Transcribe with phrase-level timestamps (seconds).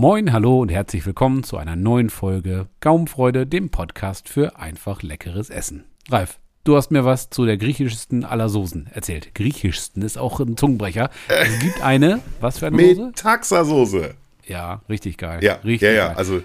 [0.00, 5.50] Moin, hallo und herzlich willkommen zu einer neuen Folge Gaumenfreude, dem Podcast für einfach leckeres
[5.50, 5.86] Essen.
[6.08, 9.34] Ralf, du hast mir was zu der griechischsten aller Soßen erzählt.
[9.34, 11.10] Griechischsten ist auch ein Zungenbrecher.
[11.26, 13.06] Es gibt eine, was für eine Soße?
[13.08, 14.14] Metaxa-Soße.
[14.46, 15.42] Ja, richtig geil.
[15.42, 16.06] Ja, richtig ja, ja.
[16.06, 16.16] geil.
[16.16, 16.42] Also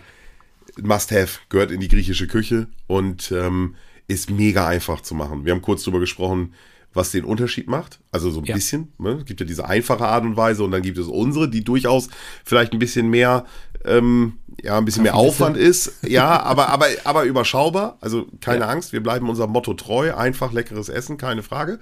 [0.82, 3.76] must have, gehört in die griechische Küche und ähm,
[4.08, 5.46] ist mega einfach zu machen.
[5.46, 6.56] Wir haben kurz drüber gesprochen,
[6.94, 8.00] was den Unterschied macht.
[8.12, 8.56] Also so ein Ja.
[8.56, 8.94] bisschen.
[8.98, 9.12] Ne?
[9.20, 12.10] Es gibt ja diese einfache Art und Weise und dann gibt es unsere, die durchaus
[12.46, 13.46] vielleicht ein bisschen mehr,
[13.86, 15.16] ähm, ja, ein bisschen mehr.
[15.16, 15.92] Aufwand ist.
[16.08, 17.98] Ja, aber, aber, aber überschaubar.
[18.02, 18.70] Also keine Ja.
[18.70, 20.14] Angst, wir bleiben unserem Motto treu.
[20.16, 21.80] Einfach leckeres Essen, keine Frage.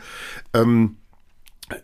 [0.53, 0.97] Ähm,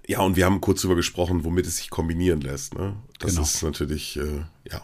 [0.08, 2.76] ja, und wir haben kurz drüber gesprochen, womit es sich kombinieren lässt.
[2.76, 2.96] Ne?
[3.20, 3.44] Das Genau.
[3.44, 4.82] ist natürlich, äh, ja.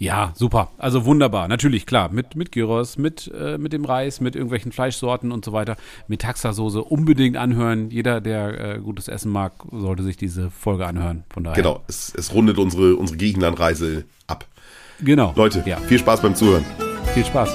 [0.00, 0.70] Ja, super.
[0.78, 1.48] Also wunderbar.
[1.48, 2.08] Natürlich, klar.
[2.12, 5.76] Mit, mit Gyros, mit, äh, mit dem Reis, mit irgendwelchen Fleischsorten und so weiter.
[6.06, 7.90] Mit Taxasoße unbedingt anhören.
[7.90, 11.24] Jeder, der äh, gutes Essen mag, sollte sich diese Folge anhören.
[11.30, 11.56] Von daher.
[11.56, 14.44] Genau, es, es rundet unsere, unsere Griechenland-Reise ab.
[15.00, 15.32] Genau.
[15.36, 15.78] Leute, Ja.
[15.78, 16.64] viel Spaß beim Zuhören.
[17.14, 17.50] Viel Spaß.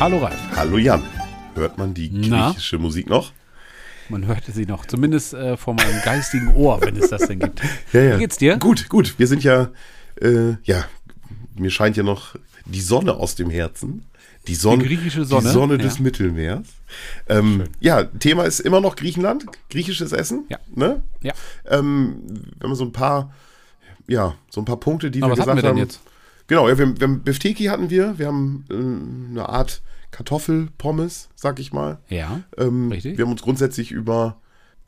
[0.00, 0.36] Hallo Ralf.
[0.56, 1.02] Hallo Jan.
[1.54, 2.48] Hört man die Na?
[2.48, 3.32] griechische Musik noch?
[4.08, 4.86] Man hörte sie noch.
[4.86, 7.62] Zumindest äh, vor meinem geistigen Ohr, wenn es das denn gibt.
[7.92, 8.56] Wie geht's dir?
[8.58, 9.14] Gut, gut.
[9.18, 9.70] Wir sind ja,
[10.20, 10.84] äh, ja,
[11.56, 12.34] mir scheint ja noch
[12.66, 14.04] die Sonne aus dem Herzen.
[14.48, 15.82] Die Sonne, Die griechische Sonne, Die Sonne ja.
[15.82, 16.66] des Mittelmeers.
[17.28, 20.46] Ähm, ja, Thema ist immer noch Griechenland, griechisches Essen.
[20.48, 20.58] Ja.
[20.74, 21.02] Ne?
[21.22, 21.32] Ja.
[21.68, 22.16] Ähm,
[22.58, 23.32] wenn man so ein paar,
[24.08, 25.78] ja, so ein paar Punkte, die Na, wir was gesagt wir denn haben.
[25.78, 26.00] jetzt?
[26.48, 29.80] Genau, ja, wir, haben- wir haben Bifteki hatten wir, wir haben äh, eine Art
[30.12, 31.98] Kartoffelpommes, sag ich mal.
[32.08, 32.40] Ja.
[32.56, 33.18] Ähm, Richtig.
[33.18, 34.36] Wir haben uns grundsätzlich über,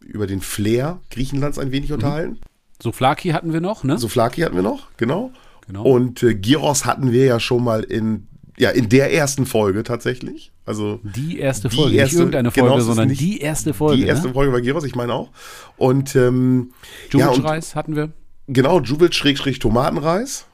[0.01, 1.73] über den Flair Griechenlands ein Mhm.
[1.73, 2.39] wenig unterhalten.
[2.83, 3.99] Souflaki hatten wir noch, ne?
[3.99, 5.31] Souflaki hatten wir noch, genau.
[5.67, 5.83] Genau.
[5.85, 8.27] Und äh, Gyros hatten wir ja schon mal in,
[8.59, 10.53] ja, in der ersten Folge tatsächlich.
[10.67, 13.73] Also Die erste Die Folge, erste- nicht irgendeine genau, Folge, ist sondern nicht die erste
[13.75, 14.03] Folge.
[14.03, 14.35] die erste ne?
[14.35, 15.31] Folge war Gyros, ich meine auch.
[15.77, 16.73] Und ähm,
[17.13, 18.13] ja, und Reis hatten wir.
[18.47, 20.45] Genau, Jubel Schrägstrich Tomatenreis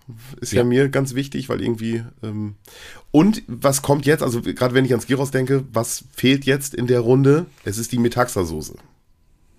[0.41, 0.59] ist ja.
[0.59, 0.65] Ja.
[0.65, 2.55] mir ganz wichtig, weil irgendwie ähm,
[3.13, 4.23] und was kommt jetzt?
[4.23, 7.47] Also gerade wenn ich ans Gyros denke, was fehlt jetzt in der Runde?
[7.65, 8.75] Es ist die Metaxa-Soße.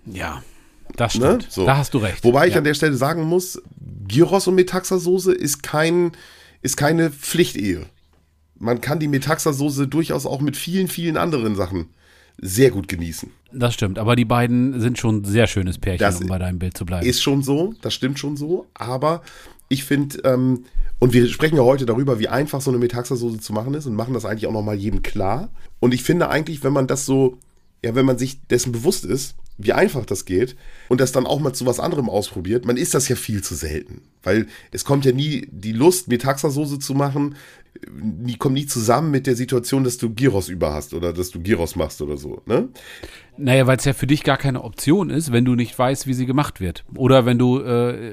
[0.06, 0.42] Ja,
[0.96, 1.38] das Ne?
[1.38, 1.52] stimmt.
[1.52, 1.66] So.
[1.66, 2.24] Da hast du recht.
[2.24, 2.58] Wobei ich ja.
[2.58, 3.60] an der Stelle sagen muss,
[4.08, 6.12] Gyros und Metaxa-Soße ist kein
[6.62, 7.86] ist keine Pflichtehe.
[8.58, 11.86] Man kann die Metaxa-Soße durchaus auch mit vielen vielen anderen Sachen
[12.40, 13.30] sehr gut genießen.
[13.52, 16.58] Das stimmt, aber die beiden sind schon ein sehr schönes Pärchen, Das um bei deinem
[16.58, 17.04] Bild zu bleiben.
[17.06, 19.22] Ist schon so, das stimmt schon so, aber
[19.68, 20.64] ich finde, ähm,
[21.02, 23.96] und wir sprechen ja heute darüber, wie einfach so eine Metaxa-Soße zu machen ist und
[23.96, 25.50] machen das eigentlich auch nochmal jedem klar.
[25.80, 27.38] Und ich finde eigentlich, wenn man das so,
[27.84, 30.54] ja, wenn man sich dessen bewusst ist, wie einfach das geht
[30.92, 33.54] und das dann auch mal zu was anderem ausprobiert, man ist das ja viel zu
[33.54, 34.02] selten.
[34.22, 37.34] Weil es kommt ja nie die Lust, Metaxa-Soße zu machen,
[37.90, 41.42] nie, kommt nie zusammen mit der Situation, dass du Gyros über hast oder dass du
[41.42, 42.68] Gyros machst oder so, ne?
[43.38, 46.12] Naja, weil es ja für dich gar keine Option ist, wenn du nicht weißt, wie
[46.12, 46.84] sie gemacht wird.
[46.94, 48.10] Oder wenn du äh,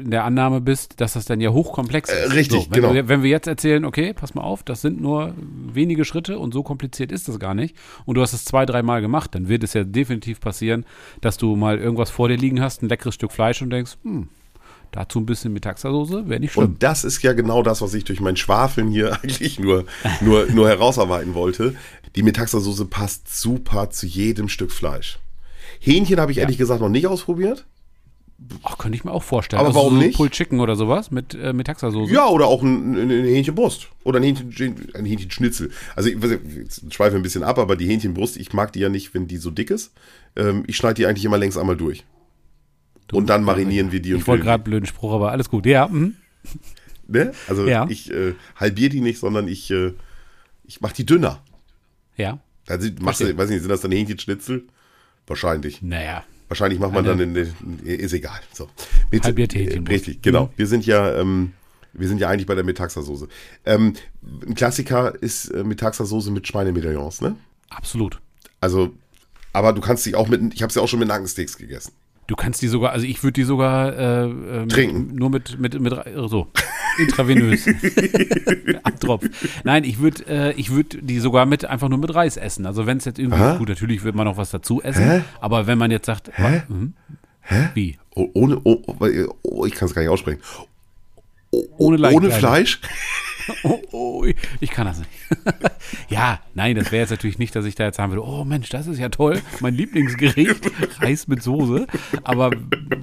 [0.00, 2.16] in der Annahme bist, dass das dann ja hochkomplex ist.
[2.16, 2.94] Äh, richtig, wenn genau.
[2.94, 6.54] Wir, wenn wir jetzt erzählen, okay, pass mal auf, das sind nur wenige Schritte und
[6.54, 7.76] so kompliziert ist das gar nicht.
[8.06, 10.86] Und du hast es zwei, dreimal gemacht, dann wird es ja definitiv passieren,
[11.20, 14.28] dass du mal irgendwas vor dir liegen hast, ein leckeres Stück Fleisch und denkst, hm,
[14.92, 16.66] dazu ein bisschen Metaxasoße, wäre nicht schlimm.
[16.66, 19.86] Und das ist ja genau das, was ich durch mein Schwafeln hier eigentlich nur,
[20.20, 21.74] nur, nur herausarbeiten wollte.
[22.14, 25.18] Die Metaxa-Soße passt super zu jedem Stück Fleisch.
[25.80, 27.66] Hähnchen habe ich ehrlich gesagt noch nicht ausprobiert.
[28.62, 29.60] Ach, könnte ich mir auch vorstellen.
[29.60, 30.16] Aber warum so nicht?
[30.16, 32.12] Pulled Chicken oder sowas mit äh, Metaxasoße.
[32.12, 33.88] Ja, oder auch ein, ein, ein Hähnchenbrust.
[34.04, 35.70] Oder ein, Hähnchen, ein Hähnchenschnitzel.
[35.96, 39.14] Also ich, ich schweife ein bisschen ab, aber die Hähnchenbrust, ich mag die ja nicht,
[39.14, 39.92] wenn die so dick ist.
[40.36, 42.04] Ähm, ich schneide die eigentlich immer längs einmal durch.
[43.12, 45.66] und dann marinieren wir die und Ich wollte gerade blöden Spruch, aber alles gut.
[45.66, 46.14] Ja, mhm.
[47.08, 47.32] ne?
[47.48, 47.86] Also Ja.
[47.88, 49.92] ich äh, halbiere die nicht, sondern ich, äh,
[50.64, 51.42] ich mache die dünner.
[52.16, 52.38] ja.
[52.68, 54.64] Also machst du, weiß nicht, sind das dann Hähnchenschnitzel?
[55.26, 55.82] Wahrscheinlich.
[55.82, 58.38] Naja, Wahrscheinlich macht man Eine- dann in, in, ist egal.
[58.52, 58.68] So.
[59.10, 59.90] Mit, Halbierte Hähnchenbrust.
[59.90, 60.50] Richtig, genau.
[60.54, 61.54] Wir sind ja, ähm,
[61.94, 63.26] wir sind ja eigentlich bei der Metaxa-Soße.
[63.64, 63.94] Ähm,
[64.46, 67.36] ein Klassiker ist äh, Metaxa-Soße mit Schweinemedaillons, ne?
[67.70, 68.20] absolut.
[68.60, 68.92] Also,
[69.54, 71.92] aber du kannst sie auch mit, ich habe sie auch schon mit Nackensteaks gegessen.
[72.26, 75.14] Du kannst die sogar, also ich würde die sogar äh, ähm, Trinken.
[75.14, 75.94] Nur mit, mit, mit
[76.26, 76.46] so,
[76.98, 77.66] intravenös.
[78.84, 79.26] Abtropf.
[79.64, 80.70] Nein, ich würde äh, ich
[81.02, 82.64] die sogar mit einfach nur mit Reis essen.
[82.64, 83.56] Also wenn es jetzt irgendwie, Aha.
[83.56, 85.22] gut, natürlich wird man noch was dazu essen, Hä?
[85.40, 86.62] aber wenn man jetzt sagt, Hä?
[86.68, 86.94] Mhm.
[87.40, 87.70] Hä?
[87.74, 87.98] wie?
[88.14, 88.96] Oh, ohne, oh, oh,
[89.42, 90.40] oh, ich kann es gar nicht aussprechen.
[91.50, 92.30] Oh, Ohne ohne.
[92.30, 92.80] Fleisch?
[93.64, 94.26] Oh, oh,
[94.60, 95.10] ich kann das nicht.
[96.08, 98.68] ja, nein, das wäre jetzt natürlich nicht, dass ich da jetzt sagen würde, oh Mensch,
[98.70, 100.60] das ist ja toll, mein Lieblingsgericht,
[101.00, 101.86] Reis mit Soße.
[102.24, 102.50] Aber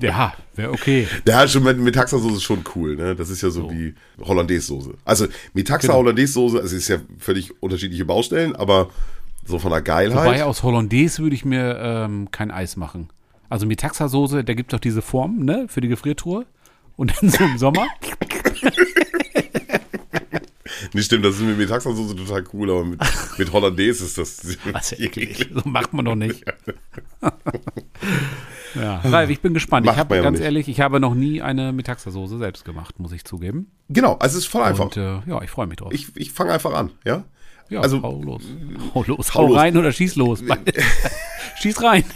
[0.02, 1.08] ja, wäre okay.
[1.28, 3.16] Ja, schon mit Metaxa-Soße ist schon cool, ne?
[3.16, 3.72] Das ist ja so, So.
[3.72, 4.94] wie Hollandaise-Soße.
[5.06, 6.10] Also Metaxa Genau.
[6.10, 8.90] Also es ist ja völlig unterschiedliche Baustellen, aber
[9.46, 10.26] So von der Geilheit.
[10.26, 13.10] Wobei aus Hollandaise würde ich mir ähm, kein Eis machen.
[13.50, 16.46] Also Metaxa-Soße, da gibt es doch diese Form, ne, für die Gefriertruhe.
[16.96, 17.88] Und dann so im Sommer.
[20.94, 23.00] Nicht stimmt, das ist mit Metaxa-Soße total cool, aber mit,
[23.38, 24.58] mit Hollandaise ist das.
[24.72, 25.50] Was eklig.
[25.54, 26.44] So macht man doch nicht.
[28.76, 29.86] ja, Ralf, ich bin gespannt.
[29.86, 30.46] Macht ich habe ganz nicht.
[30.46, 33.72] ehrlich, ich habe noch nie eine Metaxa-Soße selbst gemacht, muss ich zugeben.
[33.90, 34.86] Genau, also es ist voll einfach.
[34.86, 35.94] Und äh, ja, ich freue mich drauf.
[35.94, 37.24] Ich, ich fange einfach an, ja?
[37.70, 38.44] Ja, also- hau los.
[38.94, 39.34] Hau los.
[39.34, 39.58] hau Hau los.
[39.58, 40.44] rein oder schieß los.
[41.62, 42.04] schieß rein.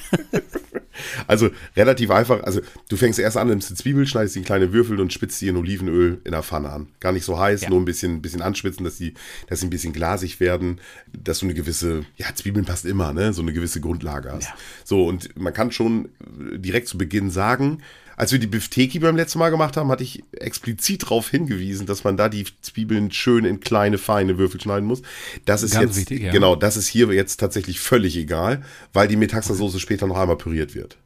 [1.27, 2.43] Also relativ einfach.
[2.43, 5.41] Also du fängst erst an, nimmst die Zwiebel, schneidest die in kleine Würfel und spitzt
[5.41, 6.87] die in Olivenöl in der Pfanne an.
[6.99, 7.69] Gar nicht so heiß, Ja.
[7.69, 9.15] nur ein bisschen, bisschen anschwitzen, dass die,
[9.47, 10.79] dass sie ein bisschen glasig werden,
[11.11, 13.33] dass du eine gewisse, ja, Zwiebeln passt immer, ne?
[13.33, 14.43] So eine gewisse Grundlage hast.
[14.49, 14.53] Ja.
[14.83, 16.05] So, und man kann schon
[16.53, 17.79] äh, direkt zu Beginn sagen,
[18.17, 22.03] als wir die Bifteki beim letzten Mal gemacht haben, hatte ich explizit darauf hingewiesen, dass
[22.03, 25.01] man da die Zwiebeln schön in kleine, feine Würfel schneiden muss.
[25.45, 26.31] Das ist Ganz jetzt, wichtig, ja.
[26.31, 28.61] genau, das ist hier jetzt tatsächlich völlig egal,
[28.93, 30.97] weil die Metaxa-Soße später noch einmal püriert wird.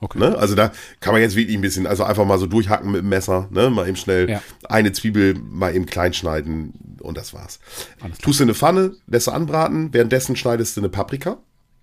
[0.00, 0.18] Okay.
[0.18, 0.36] Ne?
[0.36, 3.08] Also da kann man jetzt wirklich ein bisschen, also einfach mal so durchhacken mit dem
[3.08, 3.70] Messer, ne?
[3.70, 4.42] mal eben schnell Ja.
[4.68, 7.60] eine Zwiebel mal eben klein schneiden und das war's.
[8.20, 11.38] Tust du in eine Pfanne, lässt du anbraten, währenddessen schneidest du eine Paprika,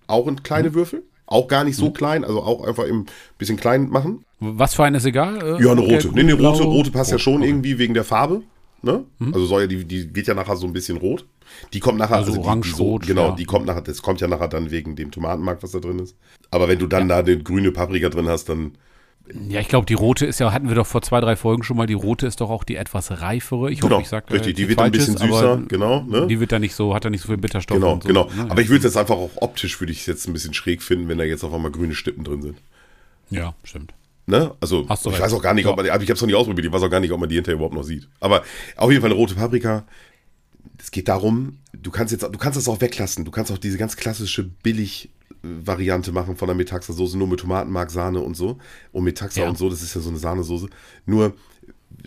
[0.06, 0.74] auch in kleine Mhm.
[0.74, 3.06] Würfel, auch gar nicht so klein, also auch einfach ein
[3.38, 4.24] bisschen klein machen.
[4.40, 5.36] Was für eine ist egal?
[5.60, 6.08] Äh, Ja, eine rote.
[6.12, 7.42] nee, grün, rote, rote passt ja Rot, schon okay.
[7.44, 7.48] Mhm.
[7.50, 8.42] irgendwie wegen der Farbe.
[8.82, 9.04] Ne?
[9.20, 11.26] Also soll ja, die, die wird ja nachher so ein bisschen rot.
[11.74, 13.36] Die kommt nachher, Also also, orange-rot, genau, ja.
[13.36, 16.16] die kommt nachher, das kommt ja nachher dann wegen dem Tomatenmark, was da drin ist.
[16.50, 18.72] Aber wenn du dann da eine grüne Paprika drin hast, dann
[19.48, 21.76] Ja, ich glaube, die rote ist ja, hatten wir doch vor zwei, drei Folgen schon
[21.76, 23.70] mal, die rote ist doch auch die etwas reifere.
[23.70, 26.26] Ich Genau, hoffe, ich sage richtig, die wird ein bisschen süßer, genau, ne?
[26.26, 27.76] Die wird da nicht so, hat da nicht so viel Bitterstoff.
[27.76, 28.24] Genau, so, genau.
[28.34, 28.46] Ne?
[28.48, 30.82] Aber ich würde es jetzt einfach auch optisch, würde ich es jetzt ein bisschen schräg
[30.82, 32.58] finden, wenn da jetzt auf einmal grüne Stippen drin sind.
[33.30, 33.92] Ja, stimmt.
[34.26, 34.52] Ne?
[34.60, 35.20] Also, ich recht.
[35.20, 36.82] weiß auch gar nicht, ob man, aber ich habe es noch nicht ausprobiert, ich weiß
[36.82, 38.08] auch gar nicht, ob man die hinterher überhaupt noch sieht.
[38.20, 38.42] Aber
[38.76, 39.84] auf jeden Fall eine rote Paprika.
[40.78, 43.24] Es geht darum, du kannst jetzt, du kannst das auch weglassen.
[43.24, 44.48] Du kannst auch diese ganz klassische
[45.42, 48.58] Billig-Variante machen von der Metaxa-Soße, nur mit Tomatenmark, Sahne und so.
[48.92, 49.48] Und Metaxa Ja.
[49.48, 50.68] und so, das ist ja so eine Sahnesoße.
[51.06, 51.34] Nur,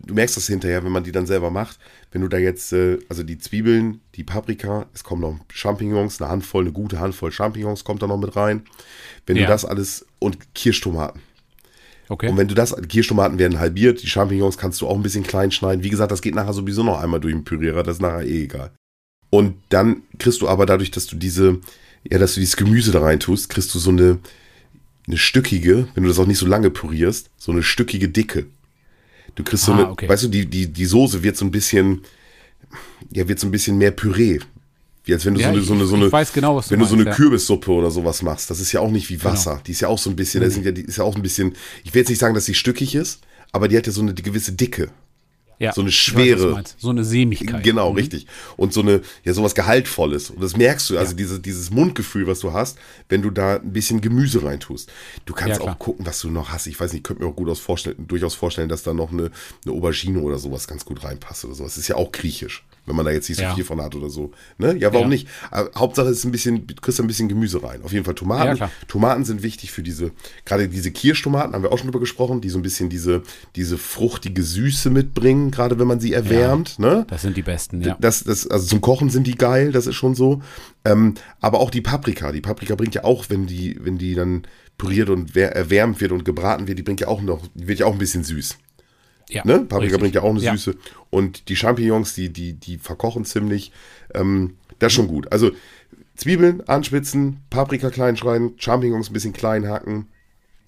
[0.05, 1.79] du merkst das hinterher, wenn man die dann selber macht.
[2.11, 6.29] Wenn du da jetzt, äh, also die Zwiebeln, die Paprika, es kommen noch Champignons, eine
[6.31, 8.63] Handvoll, eine gute Handvoll Champignons kommt da noch mit rein.
[9.25, 9.43] Wenn Ja.
[9.43, 11.21] du das alles, und Kirschtomaten.
[12.09, 12.27] Okay.
[12.29, 15.23] Und wenn du das, die Kirschtomaten werden halbiert, die Champignons kannst du auch ein bisschen
[15.23, 15.83] klein schneiden.
[15.83, 18.43] Wie gesagt, das geht nachher sowieso noch einmal durch den Pürierer, das ist nachher eh
[18.43, 18.71] egal.
[19.29, 21.59] Und dann kriegst du aber dadurch, dass du diese,
[22.09, 24.19] ja, dass du dieses Gemüse da rein tust, kriegst du so eine,
[25.07, 28.45] eine stückige, wenn du das auch nicht so lange pürierst, so eine stückige Dicke.
[29.35, 30.07] Du kriegst so Ah, eine, okay.
[30.09, 32.01] weißt du, die, die, die Soße wird so ein bisschen,
[33.11, 34.39] ja, wird so ein bisschen mehr Püree.
[35.05, 36.79] Wie als wenn du Ja, so eine, so eine, so eine weiß genau, was wenn
[36.79, 37.13] du so eine ja.
[37.13, 39.61] Kürbissuppe oder sowas machst, das ist ja auch nicht wie Wasser.
[39.67, 41.21] Die ist ja auch so ein bisschen, das sind ja, die ist ja auch ein
[41.21, 43.19] bisschen, ich will jetzt nicht sagen, dass sie stückig ist,
[43.51, 44.89] aber die hat ja so eine gewisse Dicke.
[45.63, 46.75] Ja, so eine schwere- meinst.
[46.79, 47.63] so eine Sämigkeit.
[47.63, 47.95] Genau, Mhm.
[47.97, 48.27] richtig.
[48.57, 50.29] Und so eine, ja, sowas Gehaltvolles.
[50.29, 52.77] Und das merkst du, also diese, dieses Mundgefühl, was du hast,
[53.09, 54.91] wenn du da ein bisschen Gemüse reintust.
[55.25, 56.67] Du kannst Ja, auch gucken, was du noch hast.
[56.67, 59.11] Ich weiß nicht, ich könnte mir auch gut aus vorstellen, durchaus vorstellen, dass da noch
[59.11, 59.31] eine,
[59.65, 61.73] eine Aubergine oder sowas ganz gut reinpasst oder sowas.
[61.73, 63.55] Das ist ja auch griechisch, wenn man da jetzt nicht so Ja.
[63.55, 64.31] viel von hat oder so.
[64.57, 64.75] Ne?
[64.77, 65.09] Ja, warum Ja.
[65.09, 65.27] nicht?
[65.51, 67.81] Aber Hauptsache es ist ein bisschen, du kriegst ein bisschen Gemüse rein.
[67.83, 68.55] Auf jeden Fall Ja, Tomaten.
[68.57, 68.71] klar.
[68.87, 70.11] Tomaten sind wichtig für diese,
[70.45, 73.23] gerade diese Kirschtomaten, haben wir auch schon drüber gesprochen, die so ein bisschen diese,
[73.55, 76.79] diese fruchtige Süße mitbringen, gerade wenn man sie erwärmt.
[76.79, 77.05] Ne?
[77.09, 77.95] Das sind die besten, ja.
[77.99, 80.41] Das, das, also zum Kochen sind die geil, das ist schon so.
[80.85, 82.31] Ähm, aber auch die Paprika.
[82.31, 84.43] Die Paprika bringt ja auch, wenn die, wenn die dann
[84.77, 87.85] püriert und erwärmt wird und gebraten wird, die bringt ja auch noch, die wird ja
[87.85, 88.57] auch ein bisschen süß.
[89.33, 89.59] Ja Ne?
[89.59, 89.99] Paprika richtig.
[89.99, 90.51] bringt ja auch eine Ja.
[90.53, 90.75] Süße.
[91.09, 93.71] Und die Champignons, die, die, die verkochen ziemlich.
[94.13, 95.31] Ähm, das ist schon gut.
[95.31, 95.51] Also
[96.15, 100.07] Zwiebeln anspitzen, Paprika klein schneiden, Champignons ein bisschen klein hacken,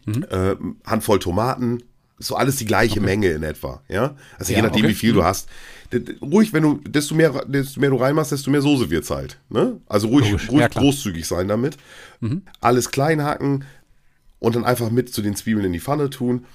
[0.05, 0.25] Mhm.
[0.29, 0.55] äh,
[0.85, 1.81] Handvoll Tomaten,
[2.19, 4.15] so alles die gleiche Menge in etwa, ja?
[4.39, 4.91] Also je Ja, nachdem, okay.
[4.91, 5.49] wie viel du hast.
[5.91, 9.09] D- d- Ruhig, wenn du, desto mehr, desto mehr du reinmachst, desto mehr Soße wird's
[9.09, 9.81] halt, ne?
[9.87, 11.77] Also ruhig, Logisch, ruhig ja, großzügig sein damit.
[12.61, 13.65] Alles klein hacken
[14.39, 16.45] und dann einfach mit zu den Zwiebeln in die Pfanne tun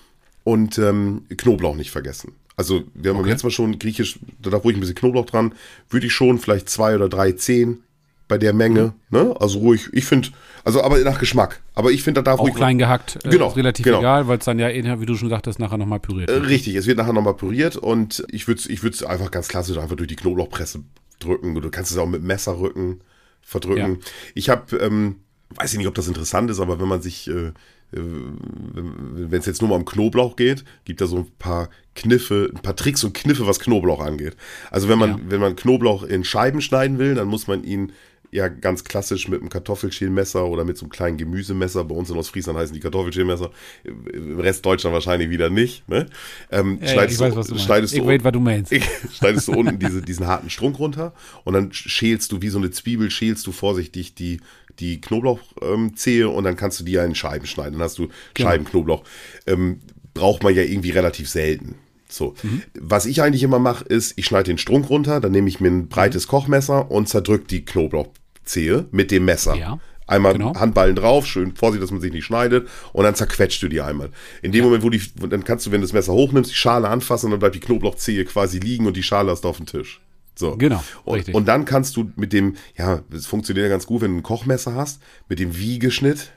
[0.44, 2.32] und ähm, Knoblauch nicht vergessen.
[2.56, 3.30] Also wir haben beim Okay.
[3.30, 5.54] letzten Mal schon griechisch, da darf ruhig ein bisschen Knoblauch dran,
[5.88, 7.84] würde ich schon vielleicht zwei oder drei Zehen
[8.28, 9.18] bei der Menge, Mhm.
[9.18, 9.36] ne?
[9.40, 10.28] Also ruhig, ich finde,
[10.62, 11.60] also aber nach Geschmack.
[11.74, 13.98] Aber ich finde, da darf Auch ruhig klein gehackt, äh, Genau, ist relativ genau.
[14.00, 16.74] egal, weil es dann ja, eh, wie du schon sagtest, nachher nochmal püriert äh, richtig,
[16.76, 19.96] es wird nachher nochmal püriert und ich würde es ich würd's einfach ganz klassisch einfach
[19.96, 20.80] durch die Knoblauchpresse
[21.18, 21.54] drücken.
[21.60, 23.00] Du kannst es auch mit Messer rücken,
[23.42, 23.96] verdrücken.
[24.00, 24.06] Ja.
[24.34, 25.16] Ich habe, ähm,
[25.56, 27.52] weiß ich nicht, ob das interessant ist, aber wenn man sich, äh,
[27.92, 32.62] wenn es jetzt nur mal um Knoblauch geht, gibt da so ein paar Kniffe, ein
[32.62, 34.36] paar Tricks und Kniffe, was Knoblauch angeht.
[34.70, 35.18] Also wenn man, Ja.
[35.28, 37.92] wenn man Knoblauch in Scheiben schneiden will, dann muss man ihn
[38.32, 41.82] ja ganz klassisch mit einem Kartoffelschälmesser oder mit so einem kleinen Gemüsemesser.
[41.82, 43.50] Bei uns in Ostfriesland heißen die Kartoffelschälmesser.
[43.82, 45.88] Im Rest Deutschland wahrscheinlich wieder nicht.
[45.88, 46.06] Ne?
[46.52, 47.66] Ähm, Ja, ja, schneidest ich weiß, du, was du meinst.
[47.66, 48.72] schneidest Ich du, weiß, was du meinst.
[49.18, 52.70] schneidest du unten diese, diesen harten Strunk runter und dann schälst du wie so eine
[52.70, 54.38] Zwiebel, schälst du vorsichtig die,
[54.80, 57.74] die Knoblauchzehe und dann kannst du die ja in Scheiben schneiden.
[57.74, 58.48] Dann hast du Genau.
[58.48, 59.04] Scheiben Knoblauch.
[59.46, 59.80] Ähm,
[60.14, 61.76] braucht man ja irgendwie relativ selten.
[62.08, 62.34] So.
[62.42, 62.62] Mhm.
[62.74, 65.68] Was ich eigentlich immer mache, ist, ich schneide den Strunk runter, dann nehme ich mir
[65.68, 66.26] ein breites.
[66.26, 69.54] Kochmesser und zerdrück die Knoblauchzehe mit dem Messer.
[69.54, 69.78] Ja,
[70.10, 70.56] Einmal genau.
[70.56, 74.10] Handballen drauf, schön vorsichtig, dass man sich nicht schneidet und dann zerquetscht du die einmal.
[74.42, 76.88] In dem Moment, wo die, dann kannst du, wenn du das Messer hochnimmst, die Schale
[76.88, 79.66] anfassen und dann bleibt die Knoblauchzehe quasi liegen und die Schale hast du auf dem
[79.66, 80.00] Tisch.
[80.40, 80.56] So.
[80.56, 81.34] Genau, Und, richtig.
[81.34, 84.22] und dann kannst du mit dem, ja, es funktioniert ja ganz gut, wenn du ein
[84.22, 86.32] Kochmesser hast, mit dem Wiegeschnitt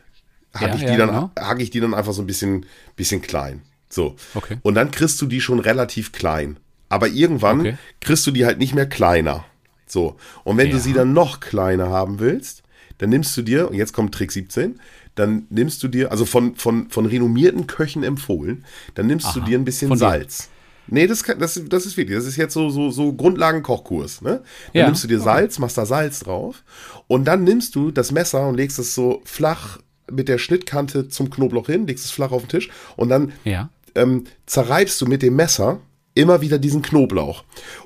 [0.53, 1.31] hacke Ja, ich, ja, die dann, genau.
[1.39, 3.61] hacke ich die dann einfach so ein bisschen, bisschen klein.
[3.89, 4.15] So.
[4.35, 4.57] Okay.
[4.61, 6.57] Und dann kriegst du die schon relativ klein.
[6.89, 7.77] Aber irgendwann Okay.
[8.01, 9.45] kriegst du die halt nicht mehr kleiner.
[9.87, 10.17] So.
[10.43, 10.81] Und wenn du Ja.
[10.81, 12.61] sie dann noch kleiner haben willst,
[12.99, 14.79] dann nimmst du dir, und jetzt kommt Trick 17,
[15.15, 19.57] dann nimmst du dir, also von, von, von renommierten Köchen empfohlen, dann nimmst du dir
[19.57, 19.95] ein bisschen.
[19.95, 20.49] Salz.
[20.87, 24.21] Nee, das, kann, das, das ist wirklich, das ist jetzt so, so, so Grundlagenkochkurs.
[24.21, 24.41] Ne?
[24.73, 24.85] Dann Ja.
[24.85, 26.63] nimmst du dir Salz, machst da Salz drauf
[27.07, 29.79] und dann nimmst du das Messer und legst es so flach
[30.11, 33.69] mit der Schnittkante zum Knoblauch hin, legst es flach auf den Tisch und dann Ja.
[33.95, 35.79] ähm, zerreibst du mit dem Messer
[36.15, 37.43] immer wieder diesen Knoblauch.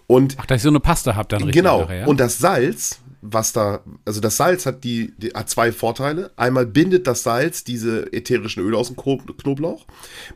[0.07, 1.61] Und Ach, dass ich so eine Paste habe dann richtig.
[1.61, 2.05] genau, nachher, ja?
[2.07, 6.31] und das Salz, was da, also das Salz hat die, die hat zwei Vorteile.
[6.37, 9.85] Einmal bindet das Salz diese ätherischen Öle aus dem Kno- Knoblauch.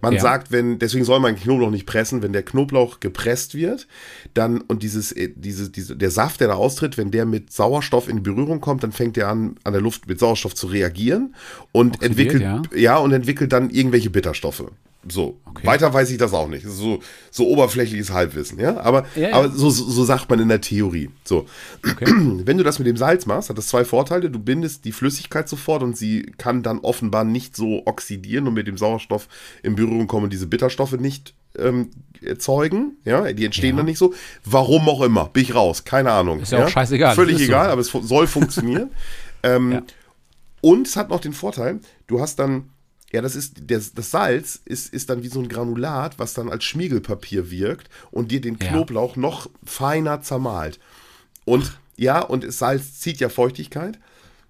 [0.02, 0.20] Man Ja.
[0.22, 3.88] sagt, wenn, deswegen soll man Knoblauch nicht pressen, wenn der Knoblauch gepresst wird,
[4.34, 8.10] dann und dieses, äh, diese, diese, der Saft, der da austritt, wenn der mit Sauerstoff
[8.10, 11.36] in Berührung kommt, dann fängt der an, an der Luft mit Sauerstoff zu reagieren
[11.72, 12.98] und Oxidiert, entwickelt, ja.
[12.98, 14.66] und entwickelt dann irgendwelche Bitterstoffe.
[15.10, 16.64] So, weiter weiß ich das auch nicht.
[16.64, 17.00] Das ist so,
[17.32, 18.78] so oberflächliches Halbwissen, ja.
[18.82, 19.34] Aber, Ja, ja.
[19.36, 21.10] aber so, so, sagt man in der Theorie.
[21.24, 21.48] So.
[22.02, 24.30] Wenn du das mit dem Salz machst, hat das zwei Vorteile.
[24.30, 28.68] Du bindest die Flüssigkeit sofort und sie kann dann offenbar nicht so oxidieren und mit
[28.68, 29.28] dem Sauerstoff
[29.64, 31.90] in Berührung kommen und diese Bitterstoffe nicht ähm,
[32.24, 32.98] erzeugen.
[33.04, 33.78] Ja, die entstehen Ja.
[33.78, 34.14] dann nicht so.
[34.46, 35.26] Warum auch immer.
[35.30, 35.84] Bin ich raus.
[35.84, 36.42] Keine Ahnung.
[36.42, 37.16] Ist ja auch scheißegal.
[37.16, 37.46] Völlig ist so.
[37.48, 38.92] egal, aber es soll funktionieren.
[39.44, 39.82] ähm,
[40.62, 42.70] und es hat noch den Vorteil, du hast dann,
[43.12, 46.50] ja, das ist, das, das Salz ist, ist dann wie so ein Granulat, was dann
[46.50, 48.70] als Schmiegelpapier wirkt und dir den Ja.
[48.70, 50.80] Knoblauch noch feiner zermalt.
[51.46, 54.00] Und ja, und Salz zieht ja Feuchtigkeit.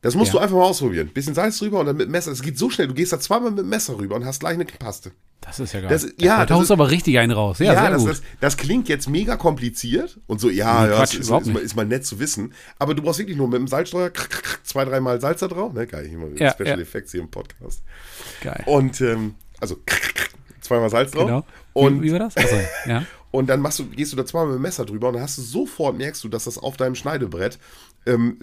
[0.01, 0.39] Das musst Ja.
[0.39, 1.09] du einfach mal ausprobieren.
[1.13, 2.31] Bisschen Salz drüber und dann mit dem Messer.
[2.31, 4.55] Es geht so schnell, du gehst da zweimal mit dem Messer rüber und hast gleich
[4.55, 5.11] eine Paste.
[5.41, 5.89] Das ist ja geil.
[5.89, 7.59] Das- ja, da tauchst ist- du aber richtig einen raus.
[7.59, 8.09] Ja, sehr das, gut.
[8.11, 11.29] das, das klingt jetzt mega kompliziert und so, ja, Nee, ja Quatsch, ist, ist, ist,
[11.29, 11.61] mal, nicht.
[11.63, 12.53] ist mal nett zu wissen.
[12.79, 15.47] Aber du brauchst wirklich nur mit dem Salzsteuer krr, krr, krr, zwei, dreimal Salz da
[15.47, 15.73] drauf.
[15.73, 15.85] Ne?
[15.87, 16.81] Geil, immer Ja, Special ja.
[16.81, 17.81] Effects hier im Podcast.
[18.41, 18.63] geil.
[18.65, 19.77] Und ähm, also
[20.61, 21.25] zweimal Salz drauf.
[21.25, 21.45] genau.
[21.73, 22.37] Und, wie, wie war das?
[22.37, 22.55] Achso,
[22.87, 23.03] ja.
[23.31, 25.37] und dann machst du, gehst du da zweimal mit dem Messer drüber und dann hast
[25.37, 27.57] du sofort, merkst du, dass das auf deinem Schneidebrett
[28.05, 28.37] ähm,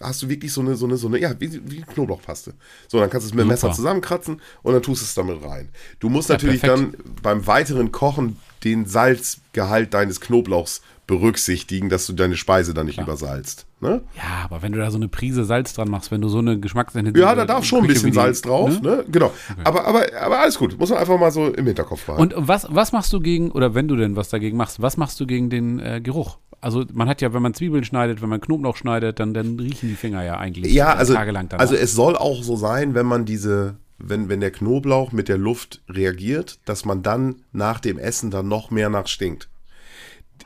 [0.00, 2.54] hast du wirklich so eine, so eine, so eine, ja, wie, wie Knoblauchpaste.
[2.88, 3.48] So, dann kannst du es mit dem.
[3.48, 5.68] Messer zusammenkratzen und dann tust du es damit rein.
[5.98, 6.94] Du musst Ja, natürlich perfekt.
[6.94, 13.00] dann beim weiteren Kochen den Salzgehalt deines Knoblauchs berücksichtigen, dass du deine Speise dann nicht
[13.00, 13.66] übersalzt.
[13.80, 14.02] Ne?
[14.16, 16.60] Ja, aber wenn du da so eine Prise Salz dran machst, wenn du so eine
[16.60, 18.88] Geschmacksintensive Ja, da darf schon ein bisschen die- Salz drauf, ne?
[18.98, 19.04] ne?
[19.10, 19.32] Genau.
[19.64, 20.78] Aber, aber, aber alles gut.
[20.78, 22.34] Muss man einfach mal so im Hinterkopf behalten.
[22.34, 25.18] Und was, was machst du gegen, oder wenn du denn was dagegen machst, was machst
[25.18, 26.38] du gegen den äh, Geruch?
[26.60, 29.88] Also man hat ja, wenn man Zwiebeln schneidet, wenn man Knoblauch schneidet, dann, dann riechen
[29.88, 31.60] die Finger ja eigentlich Ja, äh, also, tagelang danach.
[31.62, 35.38] also es soll auch so sein, wenn man diese, wenn, wenn der Knoblauch mit der
[35.38, 39.48] Luft reagiert, dass man dann nach dem Essen dann noch mehr nach stinkt.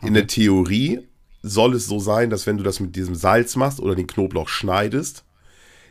[0.03, 1.01] In der Theorie
[1.43, 4.49] soll es so sein, dass wenn du das mit diesem Salz machst oder den Knoblauch
[4.49, 5.25] schneidest,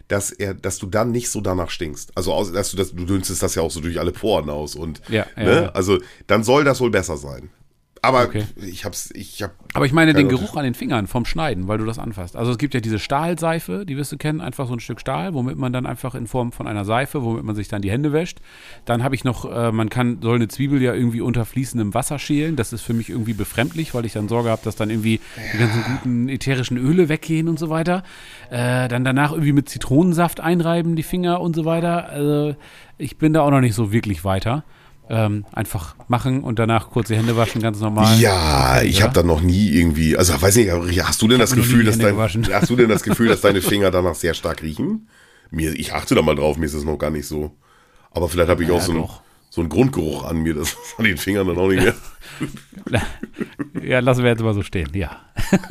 [0.07, 2.11] dass er, dass du dann nicht so danach stinkst.
[2.15, 4.75] Also aus, dass du das, du dünstest das ja auch so durch alle Poren aus
[4.75, 5.61] und Ja, ja, ne?
[5.63, 5.71] ja.
[5.71, 7.49] also dann soll das wohl besser sein.
[8.03, 8.45] Aber Okay.
[8.55, 9.51] ich hab's, ich hab.
[9.75, 12.35] Aber ich meine den Geruch an den Fingern vom Schneiden, weil du das anfasst.
[12.35, 15.35] Also es gibt ja diese Stahlseife, die wirst du kennen, einfach so ein Stück Stahl,
[15.35, 18.11] womit man dann einfach in Form von einer Seife, womit man sich dann die Hände
[18.11, 18.39] wäscht.
[18.85, 22.17] Dann habe ich noch, äh, man kann, soll eine Zwiebel ja irgendwie unter fließendem Wasser
[22.17, 22.55] schälen.
[22.55, 25.19] Das ist für mich irgendwie befremdlich, weil ich dann Sorge habe, dass dann irgendwie
[25.53, 28.01] die ganzen guten ätherischen Öle weggehen und so weiter.
[28.49, 32.09] Äh, dann danach irgendwie mit Zitronensaft einreiben, die Finger und so weiter.
[32.09, 32.55] Also
[32.97, 34.63] ich bin da auch noch nicht so wirklich weiter.
[35.13, 38.17] Ähm, einfach machen und danach kurz die Hände waschen, ganz normal.
[38.17, 41.53] Ja, ich habe da noch nie irgendwie, also weiß nicht, aber hast du denn das
[41.53, 45.09] Gefühl, dass dein, hast du denn das Gefühl, dass deine Finger danach sehr stark riechen?
[45.49, 47.57] Mir, ich achte da mal drauf, mir ist es noch gar nicht so.
[48.11, 49.09] Aber vielleicht habe ich auch so einen,
[49.49, 51.93] so einen Grundgeruch an mir, das an den Fingern dann auch nicht mehr.
[53.83, 55.19] Ja, lassen wir jetzt mal so stehen, ja.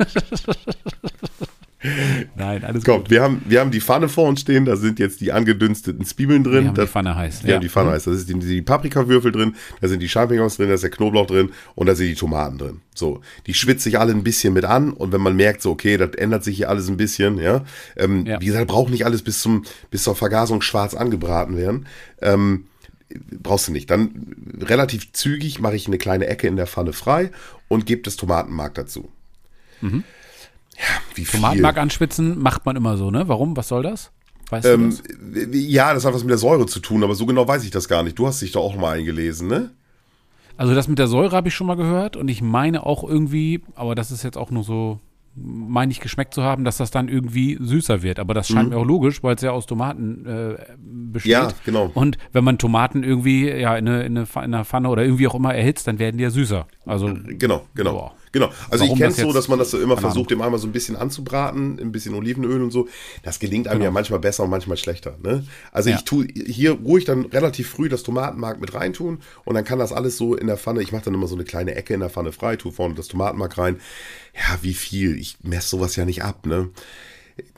[2.35, 3.09] Nein, alles Komm, gut.
[3.09, 6.43] wir haben, wir haben die Pfanne vor uns stehen, da sind jetzt die angedünsteten Zwiebeln
[6.43, 6.63] drin.
[6.63, 7.43] Wir haben die Pfanne heiß.
[7.43, 8.03] Wir haben die Pfanne heiß.
[8.03, 11.25] Da sind die, die Paprikawürfel drin, da sind die Champignons drin, da ist der Knoblauch
[11.27, 12.81] drin und da sind die Tomaten drin.
[12.93, 15.97] So, die schwitze ich alle ein bisschen mit an und wenn man merkt, so, okay,
[15.97, 17.63] das ändert sich hier alles ein bisschen, ja.
[17.97, 18.39] Ähm, Ja.
[18.39, 21.87] Wie gesagt, braucht nicht alles bis zum, bis zur Vergasung schwarz angebraten werden.
[22.21, 22.65] Ähm,
[23.41, 23.89] brauchst du nicht.
[23.89, 27.31] Dann relativ zügig mache ich eine kleine Ecke in der Pfanne frei
[27.67, 29.09] und gebe das Tomatenmark dazu.
[30.77, 30.83] Ja,
[31.15, 31.39] wie viel?
[31.39, 33.27] Tomatenmark anschwitzen macht man immer so, ne?
[33.27, 33.55] Warum?
[33.57, 34.11] Was soll das?
[34.49, 35.47] Weißt du Ähm, das?
[35.53, 37.87] ja, das hat was mit der Säure zu tun, aber so genau weiß ich das
[37.87, 38.17] gar nicht.
[38.19, 39.71] Du hast dich da auch mal eingelesen, ne?
[40.57, 43.61] Also das mit der Säure habe ich schon mal gehört und ich meine auch irgendwie,
[43.75, 44.99] aber das ist jetzt auch nur so,
[45.33, 48.19] meine ich geschmeckt zu haben, dass das dann irgendwie süßer wird.
[48.19, 51.29] Aber das scheint mir auch logisch, weil es ja aus Tomaten äh, besteht.
[51.29, 51.31] Mhm.
[51.31, 51.89] Ja, genau.
[51.93, 55.27] Und wenn man Tomaten irgendwie ja in eine, in eine in einer Pfanne oder irgendwie
[55.27, 56.67] auch immer erhitzt, dann werden die ja süßer.
[56.85, 57.93] Also Genau, genau.
[57.93, 58.15] Boah.
[58.31, 58.49] Genau.
[58.69, 60.67] Also Warum ich kenne es so, dass man das so immer versucht, dem einmal so
[60.67, 62.87] ein bisschen anzubraten, ein bisschen Olivenöl und so.
[63.23, 63.85] Das gelingt einem Genau.
[63.89, 65.17] ja manchmal besser und manchmal schlechter.
[65.21, 65.43] Ne?
[65.71, 65.97] Also Ja.
[65.97, 69.91] ich tue hier ruhig dann relativ früh das Tomatenmark mit reintun und dann kann das
[69.91, 72.09] alles so in der Pfanne, ich mache dann immer so eine kleine Ecke in der
[72.09, 73.79] Pfanne frei, tue vorne das Tomatenmark rein.
[74.33, 75.17] Ja, wie viel?
[75.19, 76.69] Ich messe sowas ja nicht ab, ne?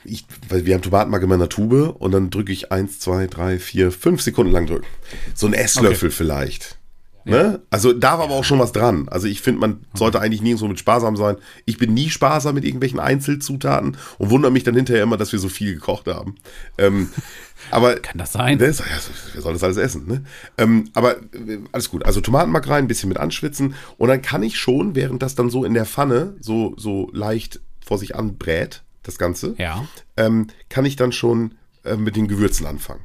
[0.04, 3.58] Ich, weil wir haben Tomatenmark in meiner Tube und dann drücke ich eins, zwei, drei,
[3.58, 4.86] vier, fünf Sekunden lang drücken.
[5.34, 6.78] So ein Esslöffel vielleicht.
[7.24, 7.60] Ne?
[7.70, 9.08] Also da war aber auch schon was dran.
[9.08, 11.36] Also ich finde, man sollte eigentlich nirgendwo mit sparsam sein.
[11.64, 15.38] Ich bin nie sparsam mit irgendwelchen Einzelzutaten und wundere mich dann hinterher immer, dass wir
[15.38, 16.34] so viel gekocht haben.
[16.78, 17.10] Ähm,
[17.70, 18.58] aber kann das sein?
[18.58, 18.84] das, ja,
[19.32, 20.06] wer soll das alles essen?
[20.06, 20.24] Ne?
[20.58, 22.04] Ähm, aber äh, alles gut.
[22.04, 25.50] Also Tomatenmark rein, ein bisschen mit anschwitzen und dann kann ich schon, während das dann
[25.50, 29.86] so in der Pfanne so, so leicht vor sich anbrät, das Ganze, Ja.
[30.16, 31.54] ähm, kann ich dann schon
[31.84, 33.00] äh, mit den Gewürzen anfangen.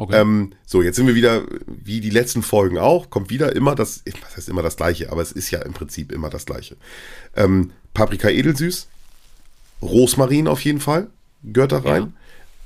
[0.00, 0.18] Okay.
[0.18, 4.02] Ähm, so, jetzt sind wir wieder, wie die letzten Folgen auch, kommt wieder immer das,
[4.22, 6.78] was heißt immer das Gleiche, aber es ist ja im Prinzip immer das Gleiche.
[7.36, 8.88] Ähm, Paprika edelsüß,
[9.82, 11.08] Rosmarin auf jeden Fall,
[11.42, 12.12] gehört da rein, Ja.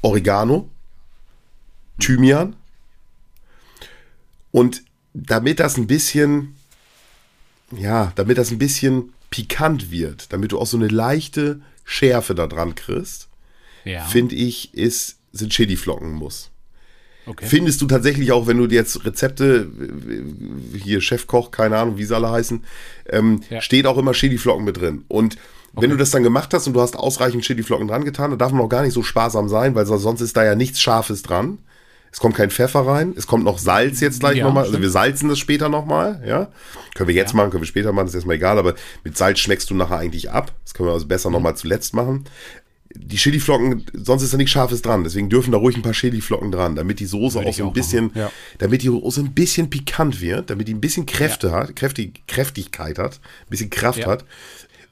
[0.02, 0.68] Oregano,
[1.98, 2.54] Thymian
[4.52, 6.54] und damit das ein bisschen,
[7.76, 12.46] ja, damit das ein bisschen pikant wird, damit du auch so eine leichte Schärfe da
[12.46, 13.26] dran kriegst,
[13.84, 14.04] ja.
[14.04, 16.52] finde ich, ist, sind Chiliflocken muss.
[17.26, 17.46] Okay.
[17.46, 19.68] Findest du tatsächlich auch, wenn du dir jetzt Rezepte,
[20.74, 22.62] hier Chefkoch, keine Ahnung, wie sie alle heißen,
[23.10, 23.60] ähm, Ja.
[23.60, 25.04] steht auch immer Chiliflocken mit drin.
[25.08, 25.36] Und
[25.76, 28.52] wenn du das dann gemacht hast und du hast ausreichend Chiliflocken dran getan, dann darf
[28.52, 31.58] man auch gar nicht so sparsam sein, weil sonst ist da ja nichts Scharfes dran.
[32.12, 34.62] Es kommt kein Pfeffer rein, es kommt noch Salz jetzt gleich Ja, nochmal.
[34.66, 36.46] Also wir salzen das später nochmal, ja.
[36.94, 39.68] Können wir jetzt machen, können wir später machen, ist erstmal egal, aber mit Salz schmeckst
[39.68, 40.52] du nachher eigentlich ab.
[40.62, 41.08] Das können wir also Mhm.
[41.08, 42.24] besser nochmal zuletzt machen
[42.96, 45.04] die Chiliflocken, sonst ist da nichts Scharfes dran.
[45.04, 47.68] Deswegen dürfen da ruhig ein paar Chiliflocken dran, damit die Soße Würde auch so ein
[47.70, 48.30] auch bisschen, ja.
[48.58, 52.98] damit die Soße ein bisschen pikant wird, damit die ein bisschen Kräfte hat, kräftig, Kräftigkeit
[52.98, 54.06] hat, ein bisschen Kraft Ja.
[54.06, 54.24] hat.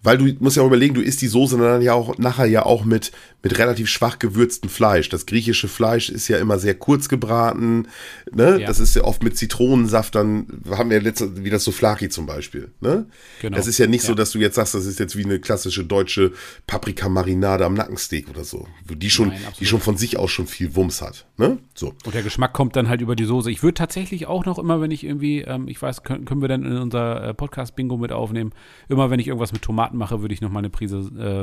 [0.05, 2.67] Weil du musst ja auch überlegen, du isst die Soße dann ja auch nachher ja
[2.67, 3.13] auch mit,
[3.43, 5.09] mit relativ schwach gewürztem Fleisch.
[5.09, 7.87] Das griechische Fleisch ist ja immer sehr kurz gebraten.
[8.33, 8.61] Ne?
[8.61, 8.67] Ja.
[8.67, 12.73] Das ist ja oft mit Zitronensaft, dann haben wir letzte, wie das Souflaki zum Beispiel.
[12.81, 13.07] Ne?
[13.41, 13.57] Genau.
[13.57, 14.17] Das ist ja nicht so, Ja.
[14.17, 16.33] dass du jetzt sagst, das ist jetzt wie eine klassische deutsche
[16.67, 18.67] Paprikamarinade am Nackensteak oder so.
[18.91, 21.27] Die schon, Nein, die schon von sich aus schon viel Wumms hat.
[21.37, 21.59] Ne?
[21.75, 21.95] So.
[22.05, 23.51] Und der Geschmack kommt dann halt über die Soße.
[23.51, 26.49] Ich würde tatsächlich auch noch immer, wenn ich irgendwie, ähm, ich weiß, können, können wir
[26.49, 28.53] dann in unser äh, Podcast-Bingo mit aufnehmen,
[28.89, 30.99] immer wenn ich irgendwas mit Tomaten mache, würde ich noch mal eine Prise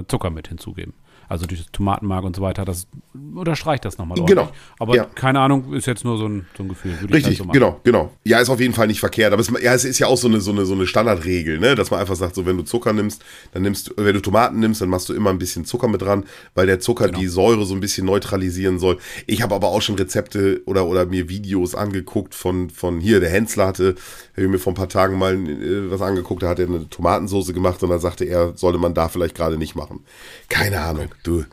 [0.05, 0.93] äh, Zucker mit hinzugeben.
[1.27, 2.87] Also durch das Tomatenmark und so weiter, das
[3.35, 4.49] unterstreicht das nochmal Genau.
[4.79, 5.03] Aber Ja.
[5.05, 6.93] keine Ahnung, ist jetzt nur so ein, so ein Gefühl.
[7.13, 8.11] Richtig, so genau, genau.
[8.23, 9.31] Ja, ist auf jeden Fall nicht verkehrt.
[9.31, 11.75] Aber es, ja, es ist ja auch so eine, so eine, so eine Standardregel, ne?
[11.75, 14.81] dass man einfach sagt, so wenn du Zucker nimmst, dann nimmst, wenn du Tomaten nimmst,
[14.81, 16.23] dann machst du immer ein bisschen Zucker mit dran,
[16.55, 17.19] weil der Zucker Genau.
[17.19, 18.97] die Säure so ein bisschen neutralisieren soll.
[19.27, 23.29] Ich habe aber auch schon Rezepte oder, oder mir Videos angeguckt von, von hier, der
[23.29, 23.95] Hensler hatte,
[24.33, 26.89] habe ich mir vor ein paar Tagen mal äh, was angeguckt, da hat er eine
[26.89, 30.01] Tomatensoße gemacht und dann sagte er, sollte man da vielleicht gerade nicht machen.
[30.49, 31.45] Keine Ahnung, du.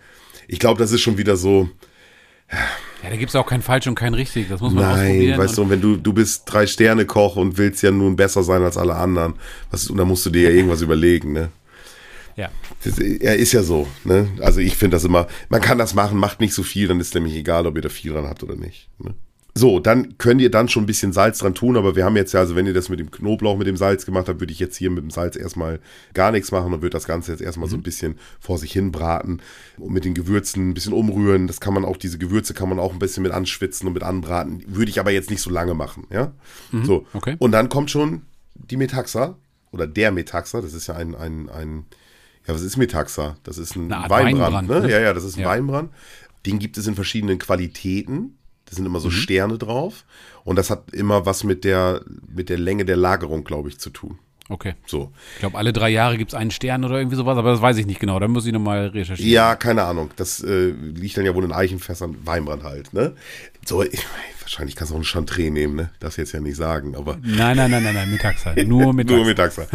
[0.49, 1.69] Ich glaube, das ist schon wieder so,
[3.03, 4.49] Ja, da gibt es auch kein falsch und kein richtig.
[4.49, 5.39] Das muss man Nein, ausprobieren.
[5.39, 8.95] weißt du, wenn du, du bist Drei-Sterne-Koch und willst ja nun besser sein als alle
[8.95, 9.35] anderen,
[9.71, 11.51] was, und da musst du dir ja irgendwas überlegen, ne?
[12.37, 12.51] Ja.
[12.85, 14.29] Das, er ist ja so, ne?
[14.41, 17.15] Also ich finde das immer, man kann das machen, macht nicht so viel, dann ist
[17.15, 18.89] nämlich egal, ob ihr da viel dran habt oder nicht.
[18.99, 19.15] Ne?
[19.59, 22.35] So, dann könnt ihr dann schon ein bisschen Salz dran tun, aber wir haben jetzt
[22.35, 24.59] ja, also wenn ihr das mit dem Knoblauch, mit dem Salz gemacht habt, würde ich
[24.59, 25.81] jetzt hier mit dem Salz erstmal
[26.13, 28.93] gar nichts machen und würde das Ganze jetzt erstmal so ein bisschen vor sich hin
[28.93, 29.41] braten
[29.79, 31.47] und mit den Gewürzen ein bisschen umrühren.
[31.47, 34.03] Das kann man auch, diese Gewürze kann man auch ein bisschen mit anschwitzen und mit
[34.03, 34.63] anbraten.
[34.67, 36.33] Würde ich aber jetzt nicht so lange machen, ja?
[36.85, 37.07] So.
[37.15, 37.37] okay.
[37.39, 38.23] Und dann kommt schon
[38.55, 39.39] die Metaxa
[39.71, 41.87] oder der Metaxa, das ist ja ein, ein, ein
[42.47, 43.39] ja, was ist Metaxa?
[43.43, 44.81] Das ist ein Weinbrand, Weinbrand, ne?
[44.83, 44.91] ne?
[44.91, 45.49] Ja, ja, das ist ein Ja.
[45.49, 45.91] Weinbrand.
[46.45, 48.37] Den gibt es in verschiedenen Qualitäten.
[48.69, 48.91] Da sind Mhm.
[48.91, 50.05] immer so Sterne drauf.
[50.45, 53.91] Und das hat immer was mit der, mit der Länge der Lagerung, glaube ich, zu
[53.91, 54.19] tun.
[54.49, 54.75] Okay.
[54.87, 55.13] So.
[55.35, 57.79] Ich glaube, alle drei Jahre gibt es einen Stern oder irgendwie sowas, aber das weiß
[57.79, 58.21] ich nicht genau.
[58.21, 59.33] Da muss ich nochmal recherchieren.
[59.33, 60.11] Ja, keine Ahnung.
[60.15, 63.17] Das äh, liegt dann ja wohl in Eichenfässern, Weinbrand halt, ne?
[63.65, 64.07] So, ich,
[64.47, 65.91] wahrscheinlich kannst du auch einen Chantre nehmen, ne?
[65.99, 67.19] Das jetzt ja nicht sagen, aber.
[67.23, 68.55] Nein, nein, nein, nein, nein, Metaxa.
[68.65, 69.17] Nur Metaxa.
[69.17, 69.67] Nur Metaxa.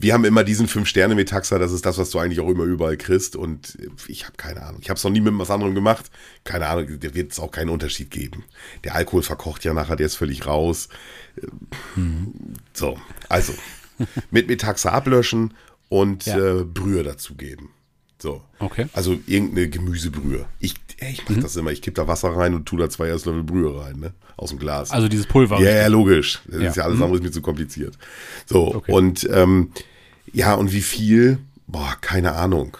[0.00, 3.36] Wir haben immer diesen Fünf-Sterne-Metaxa, das ist das, was du eigentlich auch immer überall kriegst.
[3.36, 4.80] Und ich habe keine Ahnung.
[4.82, 6.10] Ich habe es noch nie mit was anderem gemacht.
[6.44, 8.44] Keine Ahnung, da wird es auch keinen Unterschied geben.
[8.84, 10.88] Der Alkohol verkocht ja nachher, der ist völlig raus.
[11.94, 12.32] Mhm.
[12.72, 13.54] So, also
[14.30, 15.54] mit Metaxa ablöschen
[15.88, 16.38] und Ja.
[16.60, 17.70] äh, Brühe dazugeben.
[18.20, 18.42] So.
[18.58, 18.86] Okay.
[18.94, 20.46] Also irgendeine Gemüsebrühe.
[20.58, 21.70] Ich, ich mache das immer.
[21.70, 24.12] Ich kipp da Wasser rein und tu da zwei Esslöffel Brühe rein, ne?
[24.36, 24.90] Aus dem Glas.
[24.90, 25.60] Also dieses Pulver.
[25.60, 26.40] Ja, ja, logisch.
[26.46, 26.68] Das Ja.
[26.68, 27.96] ist ja alles andere ist mir zu kompliziert.
[28.46, 28.92] So, Okay.
[28.92, 29.70] und ähm,
[30.32, 31.38] ja, und wie viel?
[31.68, 32.76] Boah, keine Ahnung.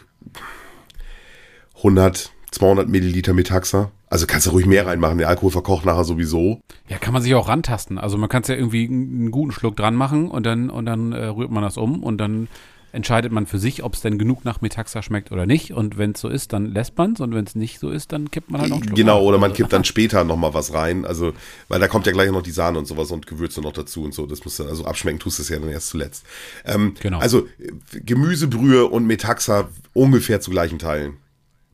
[1.76, 3.90] 100, 200 Milliliter Metaxa.
[4.10, 5.18] Also kannst du ruhig mehr reinmachen.
[5.18, 6.60] Der Alkohol verkocht nachher sowieso.
[6.88, 7.98] Ja, kann man sich auch rantasten.
[7.98, 11.12] Also man kann es ja irgendwie einen guten Schluck dran machen und dann, und dann
[11.12, 12.48] äh, rührt man das um und dann
[12.92, 15.72] entscheidet man für sich, ob es denn genug nach Metaxa schmeckt oder nicht.
[15.72, 18.12] Und wenn es so ist, dann lässt man es und wenn es nicht so ist,
[18.12, 21.04] dann kippt man halt noch Schluck Genau, oder man kippt dann später nochmal was rein.
[21.04, 21.32] Also,
[21.68, 24.14] weil da kommt ja gleich noch die Sahne und sowas und Gewürze noch dazu und
[24.14, 24.26] so.
[24.26, 26.24] Das musst du, also abschmecken tust du es ja dann erst zuletzt.
[26.64, 27.18] Ähm, Genau.
[27.18, 27.46] Also
[27.92, 31.16] Gemüsebrühe und Metaxa ungefähr zu gleichen Teilen.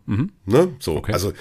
[0.07, 0.69] Ne?
[0.81, 0.99] So, Mhm.
[0.99, 1.13] Okay.
[1.13, 1.33] also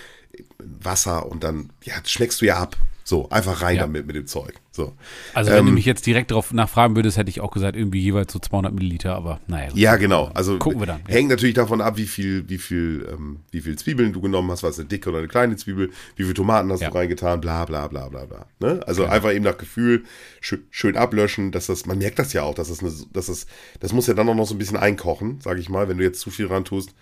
[0.60, 2.78] Wasser und dann, ja, das schmeckst du ja ab.
[3.06, 3.82] So, einfach rein Ja.
[3.82, 4.54] damit mit dem Zeug.
[4.72, 4.94] So.
[5.34, 8.00] Also wenn du Ähm, mich jetzt direkt darauf nachfragen würdest, hätte ich auch gesagt, irgendwie
[8.00, 9.70] jeweils so 200 Milliliter, aber naja.
[9.76, 10.32] Ja, genau.
[10.34, 11.14] Also Gucken wir dann, ja.
[11.16, 14.64] hängt natürlich davon ab, wie viel, wie viel, ähm, wie viel Zwiebeln du genommen hast,
[14.64, 16.90] was eine dicke oder eine kleine Zwiebel, wie viel Tomaten hast Ja.
[16.92, 18.46] du reingetan, bla bla bla bla bla.
[18.60, 18.80] Ne?
[18.88, 20.04] Also einfach eben nach Gefühl
[20.40, 23.48] schön, schön ablöschen, dass das, man merkt das ja auch, dass das, eine, dass das,
[23.82, 26.04] das muss ja dann auch noch so ein bisschen einkochen, sage ich mal, wenn du
[26.06, 26.94] jetzt zu viel ran tust.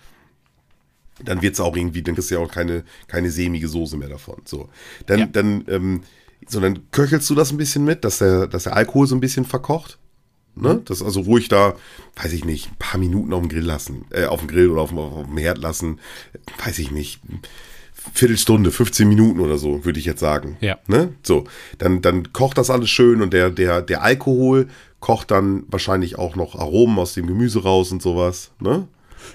[1.24, 4.08] Dann wird es auch irgendwie, dann kriegst du ja auch keine, keine sämige Soße mehr
[4.08, 4.42] davon.
[4.44, 4.68] So.
[5.06, 5.26] Dann, Ja.
[5.26, 6.02] dann, ähm,
[6.48, 9.20] so, dann köchelst du das ein bisschen mit, dass der, dass der Alkohol so ein
[9.20, 9.98] bisschen verkocht.
[10.54, 10.82] Ne?
[10.84, 11.74] Das also ruhig da,
[12.16, 14.82] weiß ich nicht, ein paar Minuten auf dem Grill lassen, äh, auf dem Grill oder
[14.82, 15.98] auf dem, auf dem Herd lassen,
[16.64, 17.20] weiß ich nicht,
[18.12, 20.56] Viertelstunde, 15 Minuten oder so, würde ich jetzt sagen.
[20.60, 20.78] Ja.
[20.88, 21.14] Ne?
[21.22, 21.44] So,
[21.78, 24.68] dann, dann kocht das alles schön und der, der, der Alkohol
[25.00, 28.50] kocht dann wahrscheinlich auch noch Aromen aus dem Gemüse raus und sowas.
[28.60, 28.86] Ne?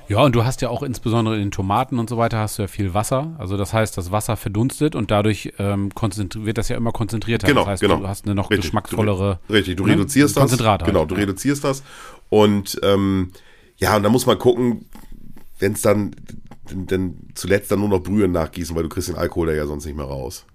[0.08, 2.64] Ja, und du hast ja auch insbesondere in den Tomaten und so weiter hast du
[2.64, 3.36] ja viel Wasser.
[3.38, 7.48] Also das heißt, das Wasser verdunstet und dadurch ähm, wird das ja immer konzentrierter.
[7.48, 7.98] Genau, das heißt, genau.
[7.98, 8.66] du hast eine noch Richtig.
[8.66, 9.40] geschmacksvollere.
[9.48, 9.94] Du, richtig, du ne?
[9.94, 10.42] reduzierst das.
[10.42, 10.92] Konzentrat halt.
[10.92, 11.84] Genau, du reduzierst das.
[12.30, 13.32] Und ähm,
[13.78, 14.86] ja, und dann muss man gucken,
[15.60, 16.16] wenn es dann,
[16.70, 19.66] dann, dann zuletzt dann nur noch Brühe nachgießen, weil du kriegst den Alkohol da ja
[19.66, 20.46] sonst nicht mehr raus.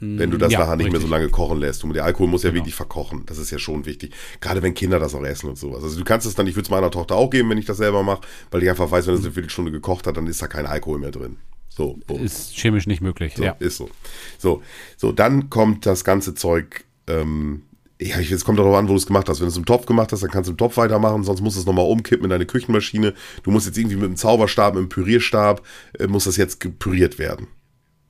[0.00, 1.10] Wenn du das ja, nachher nicht mehr so richtig.
[1.10, 1.82] lange kochen lässt.
[1.82, 2.60] Und der Alkohol muss ja Genau.
[2.60, 3.24] wirklich verkochen.
[3.26, 4.14] Das ist ja schon wichtig.
[4.40, 5.82] Gerade wenn Kinder das auch essen und sowas.
[5.82, 7.78] Also du kannst es dann, ich würde es meiner Tochter auch geben, wenn ich das
[7.78, 8.20] selber mache,
[8.52, 11.00] weil ich einfach weiß, wenn es eine Viertelstunde gekocht hat, dann ist da kein Alkohol
[11.00, 11.38] mehr drin.
[11.68, 12.24] So, bumm.
[12.24, 13.34] Ist chemisch nicht möglich.
[13.36, 13.52] So, ja.
[13.58, 13.90] ist so.
[14.38, 14.62] So,
[14.96, 17.62] so, dann kommt das ganze Zeug, ähm,
[18.00, 19.40] ja, es kommt darauf an, wo du es gemacht hast.
[19.40, 21.56] Wenn du es im Topf gemacht hast, dann kannst du im Topf weitermachen, sonst musst
[21.56, 23.14] du es nochmal umkippen in deine Küchenmaschine.
[23.42, 25.62] Du musst jetzt irgendwie mit dem Zauberstab, mit dem Pürierstab,
[25.98, 27.48] äh, muss das jetzt gepüriert werden.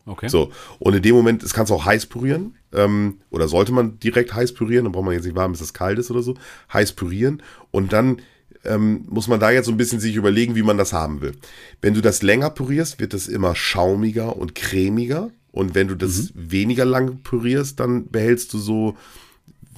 [0.09, 0.29] Okay.
[0.29, 3.99] So, und in dem Moment, das kannst du auch heiß pürieren, ähm, oder sollte man
[4.01, 6.35] direkt heiß pürieren, dann braucht man jetzt nicht warm, bis es kalt ist oder so,
[6.73, 8.23] heiß pürieren und dann
[8.65, 11.33] ähm, muss man da jetzt so ein bisschen sich überlegen, wie man das haben will.
[11.81, 16.33] Wenn du das länger pürierst, wird es immer schaumiger und cremiger und wenn du das
[16.35, 18.97] weniger lang pürierst, dann behältst du so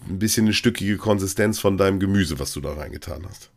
[0.09, 3.51] ein bisschen eine stückige Konsistenz von deinem Gemüse, was du da reingetan hast.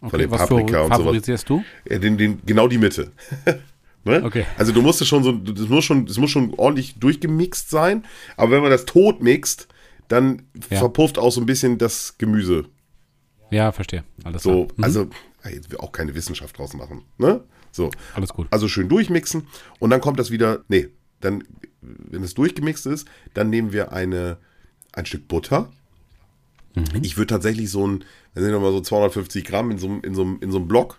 [0.00, 0.18] Von okay.
[0.18, 0.98] den Was Paprika und sowas.
[0.98, 1.64] favorisierst du?
[1.88, 3.10] Den, den, genau die Mitte.
[4.04, 4.22] ne?
[4.24, 4.46] Okay.
[4.56, 8.04] Also du musst es schon so, das muss schon, das muss schon ordentlich durchgemixt sein.
[8.36, 9.68] Aber wenn man das tot mixt,
[10.08, 10.78] dann Ja.
[10.78, 12.64] verpufft auch so ein bisschen das Gemüse.
[13.50, 14.04] Ja, verstehe.
[14.24, 14.74] Alles So, klar.
[14.76, 14.84] Mhm.
[14.84, 15.10] also
[15.50, 17.02] jetzt will auch keine Wissenschaft draus machen.
[17.18, 17.42] Ne?
[17.70, 18.46] So, Alles gut.
[18.50, 19.46] also schön durchmixen
[19.78, 20.64] und dann kommt das wieder.
[20.68, 20.88] Nee,
[21.20, 21.44] dann,
[21.80, 24.38] wenn es durchgemixt ist, dann nehmen wir eine,
[24.92, 25.70] ein Stück Butter.
[26.74, 26.84] Mhm.
[27.02, 30.22] Ich würde tatsächlich so ein, dann sind nochmal so 250 Gramm in so, in so,
[30.40, 30.98] in so einem Block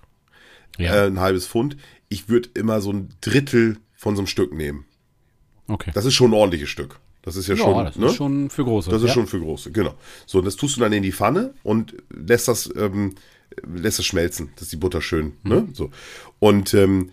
[0.80, 1.04] Ja.
[1.04, 1.78] äh, ein halbes Pfund.
[2.10, 4.86] Ich würde immer so ein Drittel von so einem Stück nehmen.
[5.68, 5.92] okay.
[5.94, 7.00] Das ist schon ein ordentliches Stück.
[7.22, 8.06] Das ist ja, ja, schon, das ne?
[8.08, 8.90] ist schon für große.
[8.90, 9.14] das ist ja.
[9.14, 9.94] schon für große, genau.
[10.26, 13.16] So, das tust du dann in die Pfanne und lässt das, ähm,
[13.68, 15.62] lässt das schmelzen, dass die Butter schön, ne?
[15.62, 15.76] Mhm.
[15.76, 15.92] So.
[16.40, 17.12] Und ähm,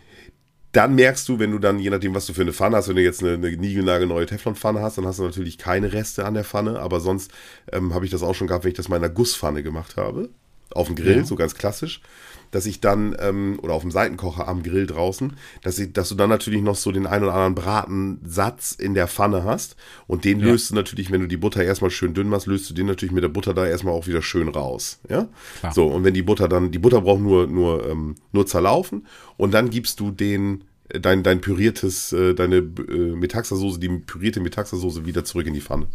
[0.70, 2.96] dann merkst du, wenn du dann, je nachdem, was du für eine Pfanne hast, wenn
[2.96, 6.44] du jetzt eine, eine niegelnagelneue Teflonpfanne hast, dann hast du natürlich keine Reste an der
[6.44, 7.32] Pfanne, aber sonst
[7.72, 9.96] ähm, habe ich das auch schon gehabt, wenn ich das mal in einer Gusspfanne gemacht
[9.96, 10.28] habe,
[10.70, 11.24] auf dem Grill, Ja.
[11.24, 12.00] so ganz klassisch,
[12.56, 16.14] dass ich dann, ähm, oder auf dem Seitenkocher am Grill draußen, dass, ich, dass du
[16.14, 20.40] dann natürlich noch so den einen oder anderen Bratensatz in der Pfanne hast und den
[20.40, 20.46] Ja.
[20.46, 23.12] löst du natürlich, wenn du die Butter erstmal schön dünn machst, löst du den natürlich
[23.12, 25.00] mit der Butter da erstmal auch wieder schön raus.
[25.10, 25.28] Ja?
[25.60, 25.74] Klar.
[25.74, 29.52] So, und wenn die Butter dann, die Butter braucht nur, nur, ähm, nur zerlaufen und
[29.52, 35.04] dann gibst du den, äh, dein, dein püriertes, äh, deine äh, Metaxa-Soße, die pürierte Metaxa-Soße
[35.04, 35.88] wieder zurück in die Pfanne.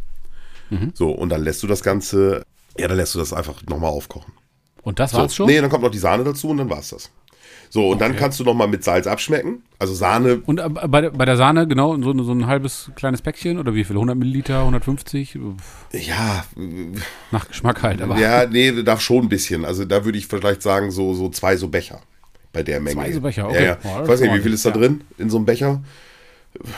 [0.69, 0.91] Mhm.
[0.93, 2.43] So, und dann lässt du das Ganze
[2.77, 4.33] Ja, dann lässt du das einfach nochmal aufkochen.
[4.83, 5.17] Und das So.
[5.19, 5.47] war's schon?
[5.47, 7.11] Nee, dann kommt noch die Sahne dazu und dann war's das.
[7.69, 9.63] So, und dann kannst du nochmal mit Salz abschmecken.
[9.79, 13.21] Also Sahne, Und äh, bei, der- bei der Sahne, genau, so, so ein halbes kleines
[13.21, 13.95] Päckchen oder wie viel?
[13.95, 15.37] 100 Milliliter, 150?
[15.93, 16.43] ja,
[17.31, 19.63] Nach Geschmack halt, aber ja, nee, darf schon ein bisschen.
[19.63, 22.01] Also da würde ich vielleicht sagen, so, so zwei so Becher
[22.51, 22.95] bei der Menge.
[22.95, 23.63] Zwei so Becher, okay.
[23.63, 23.77] ja.
[23.83, 25.81] Ja, Ich weiß nicht, wie viel ist da drin in so einem Becher?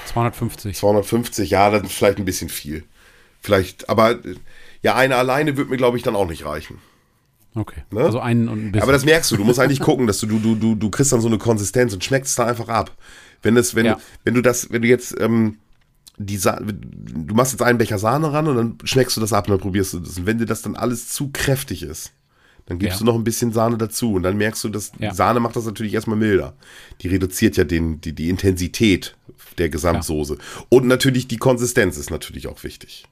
[0.06, 0.78] 250.
[0.78, 2.84] 250, ja, das ist vielleicht ein bisschen viel.
[3.42, 4.18] Vielleicht, aber
[4.84, 6.78] ja, eine alleine wird mir, glaube ich, dann auch nicht reichen.
[7.56, 7.84] Okay.
[7.92, 8.02] Ne?
[8.02, 8.84] Also einen und ein bisschen.
[8.84, 11.12] Aber das merkst du, du musst eigentlich gucken, dass du, du, du, du, du kriegst
[11.14, 12.96] dann so eine Konsistenz und schmeckst es da einfach ab.
[13.42, 14.00] Wenn das, wenn, Ja.
[14.24, 15.58] wenn du das, wenn du jetzt, ähm,
[16.18, 19.48] die Sa du machst jetzt einen Becher Sahne ran und dann schmeckst du das ab
[19.48, 20.18] und dann probierst du das.
[20.18, 22.12] Und wenn dir das dann alles zu kräftig ist,
[22.66, 23.00] dann gibst Ja.
[23.00, 25.14] du noch ein bisschen Sahne dazu und dann merkst du, dass Ja.
[25.14, 26.54] Sahne macht das natürlich erstmal milder.
[27.02, 29.16] Die reduziert ja den, die, die Intensität
[29.58, 30.38] der Gesamtsoße.
[30.70, 33.06] Und natürlich die Konsistenz ist natürlich auch wichtig.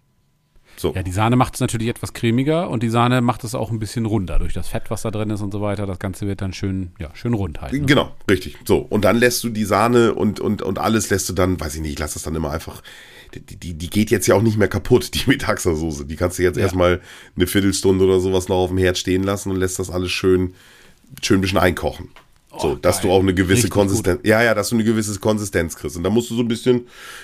[0.77, 0.93] So.
[0.95, 3.77] ja, die Sahne macht es natürlich etwas cremiger und die Sahne macht es auch ein
[3.77, 5.85] bisschen runder durch das Fett, was da drin ist und so weiter.
[5.85, 7.73] Das Ganze wird dann schön, ja, schön rund halt.
[7.73, 7.81] Ne?
[7.81, 8.57] Genau, richtig.
[8.65, 11.75] So, und dann lässt du die Sahne und, und, und alles lässt du dann, weiß
[11.75, 12.81] ich nicht, ich lass das dann immer einfach.
[13.35, 16.05] Die, die, die geht jetzt ja auch nicht mehr kaputt, die Metaxa-Soße.
[16.05, 16.63] Die kannst du jetzt Ja.
[16.63, 16.99] erstmal
[17.35, 20.53] eine Viertelstunde oder sowas noch auf dem Herd stehen lassen und lässt das alles schön,
[21.21, 22.09] schön ein bisschen einkochen.
[22.61, 23.07] So, Oh, dass geil.
[23.09, 25.97] du auch eine gewisse Richtig Konsistenz, ja, ja, dass du eine gewisse Konsistenz kriegst.
[25.97, 26.77] Und da musst du so ein bisschen,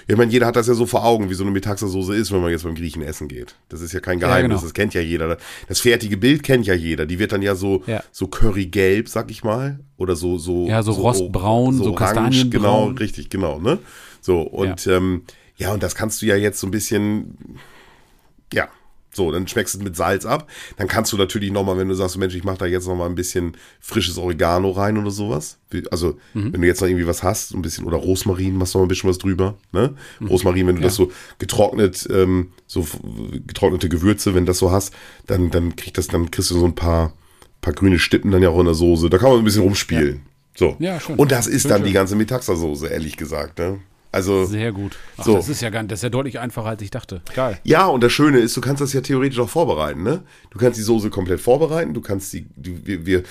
[0.07, 2.31] ja, ich meine, jeder hat das ja so vor Augen, wie so eine Metaxa-Soße ist,
[2.31, 3.55] wenn man jetzt beim Griechen essen geht.
[3.69, 4.61] Das ist ja kein Geheimnis, genau.
[4.61, 5.37] das kennt ja jeder.
[5.67, 7.05] Das fertige Bild kennt ja jeder.
[7.05, 8.03] Die wird dann ja so, Ja.
[8.11, 12.49] so currygelb, sag ich mal, oder so, so, Ja, so rostbraun, so kastanienbraun.
[12.49, 13.77] Genau, richtig, genau, ne?
[14.21, 14.97] So, und ja.
[14.97, 15.21] Ähm,
[15.57, 17.37] ja, und das kannst du ja jetzt so ein bisschen,
[18.53, 18.67] ja,
[19.17, 20.49] so, dann schmeckst du es mit Salz ab.
[20.77, 23.15] Dann kannst du natürlich nochmal, wenn du sagst, Mensch, ich mache da jetzt nochmal ein
[23.15, 25.57] bisschen frisches Oregano rein oder sowas.
[25.91, 26.53] Also, Mhm.
[26.53, 28.87] wenn du jetzt noch irgendwie was hast, ein bisschen, oder Rosmarin, machst du noch ein
[28.87, 29.95] bisschen was drüber, ne?
[30.21, 30.83] Rosmarin, wenn du Mhm.
[30.83, 30.87] Ja.
[30.87, 32.87] das so getrocknet, ähm, so
[33.45, 34.93] getrocknete Gewürze, wenn du das so hast,
[35.25, 37.11] dann, dann kriegt das, dann kriegst du so ein paar,
[37.61, 39.09] paar grüne Stippen dann ja auch in der Soße.
[39.09, 40.21] Da kann man ein bisschen rumspielen.
[40.55, 40.75] So.
[40.79, 41.15] Ja, schön.
[41.17, 41.87] Und das ist Schön, dann schön.
[41.87, 43.79] die ganze Metaxa-Soße, ehrlich gesagt, ne?
[44.11, 44.45] Also.
[44.45, 44.97] Sehr gut.
[45.17, 45.35] Ach, So.
[45.35, 47.21] das ist ja ganz, das ist ja deutlich einfacher, als ich dachte.
[47.35, 47.59] Geil.
[47.63, 50.23] Ja, und das Schöne ist, du kannst das ja theoretisch auch vorbereiten, ne?
[50.49, 53.23] Du kannst die Soße komplett vorbereiten, du kannst die, du, wir, wir,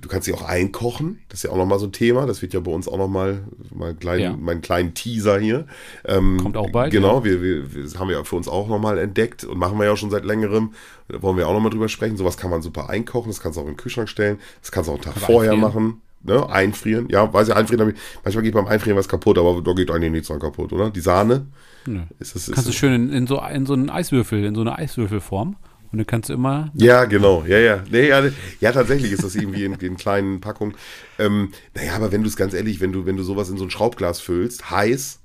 [0.00, 1.20] du kannst sie auch einkochen.
[1.28, 2.26] Das ist ja auch nochmal so ein Thema.
[2.26, 3.42] Das wird ja bei uns auch nochmal,
[3.74, 4.36] mal kleinen, Ja.
[4.36, 5.66] meinen kleinen Teaser hier.
[6.04, 8.68] Ähm, Kommt auch bald, Genau, wir, wir, wir das haben wir ja für uns auch
[8.68, 10.72] nochmal entdeckt und machen wir ja auch schon seit längerem.
[11.08, 12.16] Da wollen wir auch nochmal drüber sprechen.
[12.16, 14.88] Sowas kann man super einkochen, das kannst du auch in den Kühlschrank stellen, das kannst
[14.88, 16.00] du auch einen Tag Oder vorher machen.
[16.24, 17.08] Ne, einfrieren.
[17.10, 17.94] Ja, weiß ich, einfrieren.
[18.22, 20.90] Manchmal geht beim Einfrieren was kaputt, aber da geht eigentlich nichts dran kaputt, oder?
[20.90, 21.46] Die Sahne.
[21.86, 22.02] Nö.
[22.20, 24.60] Ist das, ist Kannst du schön in, in, so, in so einen Eiswürfel, in so
[24.60, 25.56] eine Eiswürfelform.
[25.90, 26.70] Und dann kannst du immer.
[26.74, 27.44] Ja, genau.
[27.46, 27.84] Ja, ja.
[27.90, 28.22] Nee, ja,
[28.60, 30.74] ja, tatsächlich ist das irgendwie in, in kleinen Packungen.
[31.18, 33.64] Ähm, naja, aber wenn du es ganz ehrlich, wenn du, wenn du sowas in so
[33.64, 35.20] ein Schraubglas füllst, heiß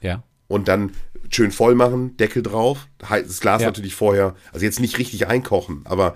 [0.00, 0.22] Ja.
[0.46, 0.92] und dann
[1.28, 3.68] schön voll machen, Deckel drauf, das Glas Ja.
[3.68, 6.14] natürlich vorher, also jetzt nicht richtig einkochen, aber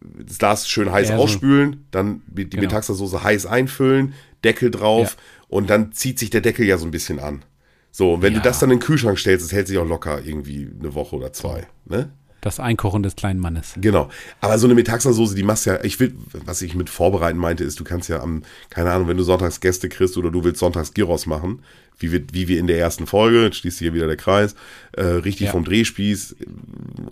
[0.00, 2.62] das Glas schön heiß Ja, so- ausspülen, dann die Genau.
[2.64, 5.16] Metaxa-Soße heiß einfüllen, Deckel drauf
[5.48, 7.42] und dann zieht sich der Deckel ja so ein bisschen an.
[7.90, 8.38] So, und wenn Ja.
[8.40, 11.16] du das dann in den Kühlschrank stellst, das hält sich auch locker irgendwie eine Woche
[11.16, 11.66] oder zwei.
[11.86, 12.10] Ne?
[12.40, 13.72] Das Einkochen des kleinen Mannes.
[13.80, 14.10] Genau.
[14.40, 17.80] Aber so eine Metaxa-Soße, die machst ja, ich will, was ich mit vorbereiten meinte, ist,
[17.80, 20.94] du kannst ja am, keine Ahnung, wenn du sonntags Gäste kriegst oder du willst sonntags
[20.94, 21.62] Gyros machen,
[21.98, 24.54] wie wir, wie wir in der ersten Folge, jetzt schließt hier wieder der Kreis,
[24.92, 25.52] äh, richtig Ja.
[25.52, 26.36] vom Drehspieß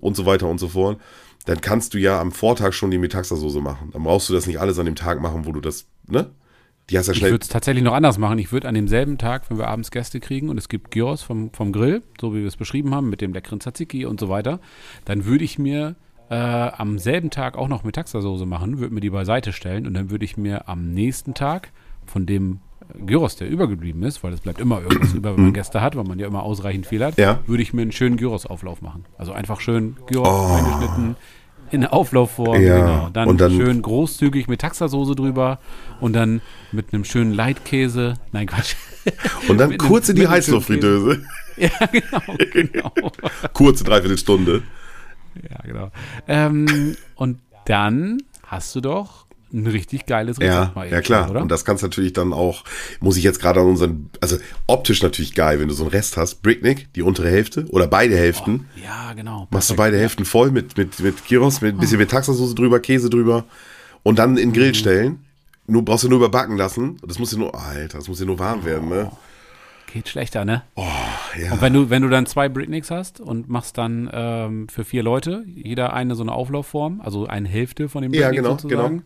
[0.01, 1.01] und so weiter und so fort,
[1.47, 3.91] dann kannst du ja am Vortag schon die Metaxa-Soße machen.
[3.93, 6.31] Dann brauchst du das nicht alles an dem Tag machen, wo du das, ne?
[6.91, 7.33] Die hast ja Ich schnell.
[7.33, 8.39] würde es tatsächlich noch anders machen.
[8.39, 11.53] Ich würde an demselben Tag, wenn wir abends Gäste kriegen und es gibt Gyros vom,
[11.53, 14.61] vom Grill, so wie wir es beschrieben haben, mit dem leckeren Tzatziki und so weiter,
[15.05, 15.97] dann würde ich mir
[16.31, 20.11] äh, am selben Tag auch noch Metaxa-Soße machen, würde mir die beiseite stellen und dann
[20.11, 21.73] würde ich mir am nächsten Tag
[22.05, 22.61] von dem
[22.95, 26.05] Gyros, der übergeblieben ist, weil es bleibt immer irgendwas über, wenn man Gäste hat, weil
[26.05, 27.23] man ja immer ausreichend viel hat, Mhm.
[27.23, 27.41] Ja.
[27.47, 29.05] würde ich mir einen schönen Gyros-Auflauf machen.
[29.19, 31.17] Also einfach schön Gyros eingeschnitten,
[31.73, 32.61] in Auflaufform, Oh.
[32.61, 33.09] Ja, genau.
[33.13, 35.59] Dann, und dann- schön großzügig mit Taxasoße drüber
[36.01, 38.15] und dann mit einem schönen Leitkäse.
[38.33, 38.75] Nein, Quatsch.
[39.49, 41.23] Und dann kurz in die Heißluftfritteuse.
[41.57, 43.13] ja, genau, genau.
[43.53, 44.63] Kurze Dreiviertelstunde.
[45.49, 45.91] ja, genau.
[46.27, 49.26] Ähm, und dann hast du doch
[49.57, 51.31] ein richtig geiles Ja, Rezept mal ja klar.
[51.31, 51.41] oder?
[51.43, 52.65] Und das kannst natürlich dann auch,
[53.01, 56.17] muss ich jetzt gerade an unseren, also optisch natürlich geil, wenn du so einen Rest
[56.17, 56.43] hast.
[56.43, 58.69] Bricknick, die untere Hälfte oder beide Hälften.
[58.83, 59.49] ja, genau.
[59.51, 62.79] Machst du beide Hälften voll mit, mit, mit Gyros, mit ein bisschen mit Taxasoße drüber,
[62.81, 63.45] Käse drüber
[64.03, 64.53] und dann in den Mhm.
[64.55, 65.21] Grill stellen.
[65.67, 66.99] Nur brauchst du nur überbacken lassen.
[67.05, 69.11] Das muss ja nur, Alter, das muss ja nur warm werden, ne?
[69.93, 70.63] Geht schlechter, ne?
[70.75, 70.85] Oh,
[71.41, 71.53] ja.
[71.53, 75.03] Und wenn du, wenn du dann zwei Britnicks hast und machst dann ähm, für vier
[75.03, 79.05] Leute, jeder eine so eine Auflaufform, also eine Hälfte von dem Ja, Britnick genau, sozusagen.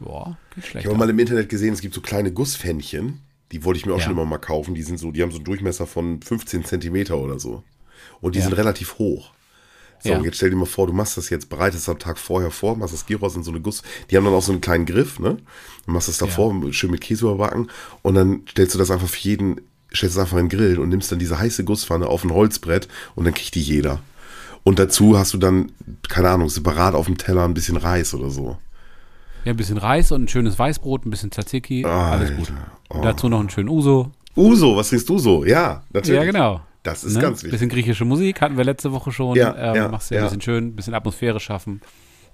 [0.00, 0.88] Boah, geht Ich schlechter.
[0.90, 3.20] habe mal im Internet gesehen, es gibt so kleine Gusspfännchen.
[3.52, 4.04] Die wollte ich mir auch Ja.
[4.04, 4.74] schon immer mal kaufen.
[4.74, 7.62] Die sind so, die haben so einen Durchmesser von 15 Zentimeter oder so.
[8.20, 8.44] Und die Ja.
[8.46, 9.32] sind relativ hoch.
[10.02, 10.18] So, Ja.
[10.18, 12.76] und jetzt stell dir mal vor, du machst das jetzt, bereitest am Tag vorher vor,
[12.76, 13.82] machst das Gyros in so eine Guss.
[14.10, 15.36] Die haben dann auch so einen kleinen Griff, ne?
[15.84, 17.70] Du machst das davor, schön mit Käse überbacken
[18.02, 19.60] und dann stellst du das einfach für jeden,
[19.92, 22.88] stellst es einfach in den Grill und nimmst dann diese heiße Gusspfanne auf ein Holzbrett
[23.14, 24.00] und dann kriegt die jeder.
[24.62, 25.72] Und dazu hast du dann,
[26.08, 28.56] keine Ahnung, separat auf dem Teller ein bisschen Reis oder so.
[29.44, 32.52] Ja, ein bisschen Reis und ein schönes Weißbrot, ein bisschen Tzatziki, alles gut.
[32.90, 33.00] Oh.
[33.02, 34.10] Dazu noch einen schönen Uso.
[34.36, 35.44] Uso, was trinkst du so?
[35.44, 36.18] Ja, natürlich.
[36.20, 36.60] Ja, genau.
[36.82, 37.20] Das ist Ne?
[37.20, 37.50] ganz wichtig.
[37.52, 39.36] Bisschen griechische Musik hatten wir letzte Woche schon.
[39.36, 41.80] Ja, ähm, ja, machst ja ein bisschen schön, ein bisschen Atmosphäre schaffen.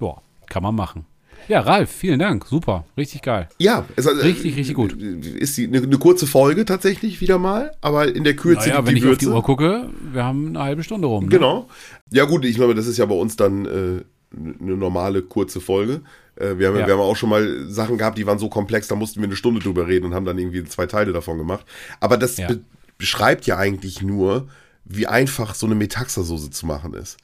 [0.00, 0.14] Ja,
[0.48, 1.04] kann man machen.
[1.48, 2.44] Ja, Ralf, vielen Dank.
[2.46, 2.84] Super.
[2.96, 3.48] Richtig geil.
[3.58, 4.94] Ja, also, Richtig, richtig gut.
[5.00, 8.88] Ist die, eine, eine kurze Folge tatsächlich wieder mal, aber in der Kürze Naja, die
[8.88, 9.26] wenn ich auf die.
[9.28, 11.24] Uhr gucke, wir haben eine halbe Stunde rum.
[11.24, 11.30] Ne?
[11.30, 11.68] Genau.
[12.10, 16.02] Ja gut, ich glaube, das ist ja bei uns dann äh, eine normale kurze Folge.
[16.36, 16.86] Äh, wir, haben, Ja.
[16.86, 19.36] wir haben auch schon mal Sachen gehabt, die waren so komplex, da mussten wir eine
[19.36, 21.64] Stunde drüber reden und haben dann irgendwie zwei Teile davon gemacht.
[22.00, 22.48] Aber das Ja.
[22.48, 22.60] be
[22.98, 24.48] beschreibt ja eigentlich nur,
[24.86, 27.18] wie einfach so eine Metaxa-Soße zu machen ist.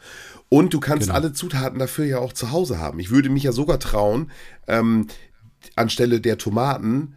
[0.51, 1.15] Und du kannst Genau.
[1.19, 2.99] alle Zutaten dafür ja auch zu Hause haben.
[2.99, 4.31] Ich würde mich ja sogar trauen,
[4.69, 5.07] ähm,
[5.77, 7.15] anstelle der Tomaten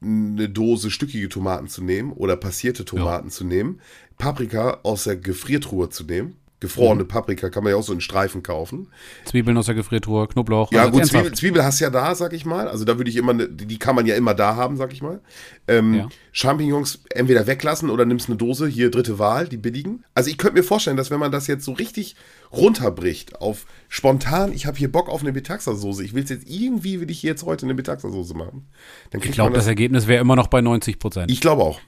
[0.00, 3.80] eine Dose stückige Tomaten zu nehmen oder passierte Tomaten zu nehmen,
[4.16, 6.36] Paprika aus der Gefriertruhe zu nehmen.
[6.60, 7.08] Gefrorene Mhm.
[7.08, 8.88] Paprika kann man ja auch so in Streifen kaufen.
[9.24, 10.72] Zwiebeln aus der Gefriertruhe, Knoblauch.
[10.72, 11.06] Ja, also gut.
[11.06, 12.66] Zwiebel, Zwiebel hast du ja da, sag ich mal.
[12.66, 15.00] Also da würde ich immer, ne- die kann man ja immer da haben, sag ich
[15.00, 15.20] mal.
[15.68, 16.08] Ähm, Ja.
[16.32, 20.04] Champignons entweder weglassen oder nimmst eine Dose, hier dritte Wahl, die billigen.
[20.14, 22.16] Also ich könnte mir vorstellen, dass wenn man das jetzt so richtig
[22.52, 27.10] runterbricht auf spontan, ich habe hier Bock auf eine Metaxa-Soße, ich will jetzt irgendwie, will
[27.10, 28.66] ich jetzt heute eine Metaxa-Soße machen.
[29.10, 31.30] Dann Ich glaube, man das Ergebnis wäre immer noch bei 90 Prozent.
[31.30, 31.80] ich glaube auch.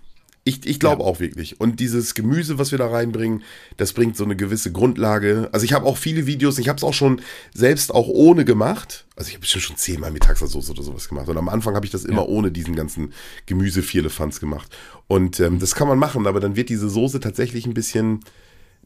[0.42, 1.60] Ich, ich glaube auch wirklich.
[1.60, 3.42] Und dieses Gemüse, was wir da reinbringen,
[3.76, 5.50] das bringt so eine gewisse Grundlage.
[5.52, 7.20] Also ich habe auch viele Videos, ich habe es auch schon
[7.52, 9.06] selbst auch ohne gemacht.
[9.16, 11.28] Also ich habe bestimmt schon zehnmal Metaxa-Soße oder sowas gemacht.
[11.28, 13.12] Und am Anfang habe ich das immer ohne diesen ganzen
[13.44, 14.74] Gemüse-Vierlefanz gemacht.
[15.08, 18.20] Und ähm, das kann man machen, aber dann wird diese Soße tatsächlich ein bisschen,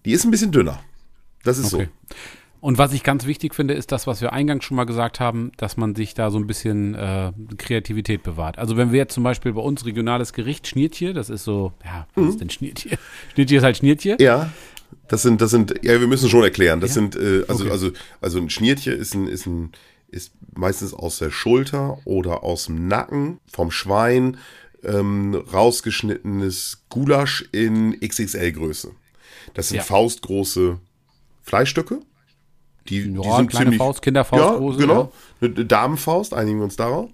[0.04, 0.82] die ist ein bisschen dünner.
[1.44, 1.88] Das ist Okay.
[2.64, 5.52] Und was ich ganz wichtig finde, ist das, was wir eingangs schon mal gesagt haben,
[5.58, 8.56] dass man sich da so ein bisschen äh, Kreativität bewahrt.
[8.58, 12.06] Also wenn wir jetzt zum Beispiel bei uns regionales Gericht Schniertje, das ist so, ja,
[12.14, 12.96] was ist denn Schniertje?
[13.34, 14.16] Schniertje ist halt Schniertje.
[14.18, 14.50] Ja.
[15.08, 16.80] Das sind, das sind, ja, wir müssen schon erklären.
[16.80, 16.94] Das Ja?
[17.02, 17.70] sind, äh, also, Okay.
[17.70, 17.90] also,
[18.22, 19.72] also ein Schniertje ist ein, ist ein,
[20.08, 24.38] ist meistens aus der Schulter oder aus dem Nacken vom Schwein
[24.82, 28.92] ähm, rausgeschnittenes Gulasch in XXL-Größe.
[29.52, 29.82] Das sind Ja.
[29.82, 30.78] faustgroße
[31.42, 32.00] Fleischstücke.
[32.88, 35.12] Die, die Ja, sind kleine ziemlich, Faust, Kinderfaust ja, große, genau.
[35.40, 37.10] Eine Damenfaust, einigen wir uns darauf.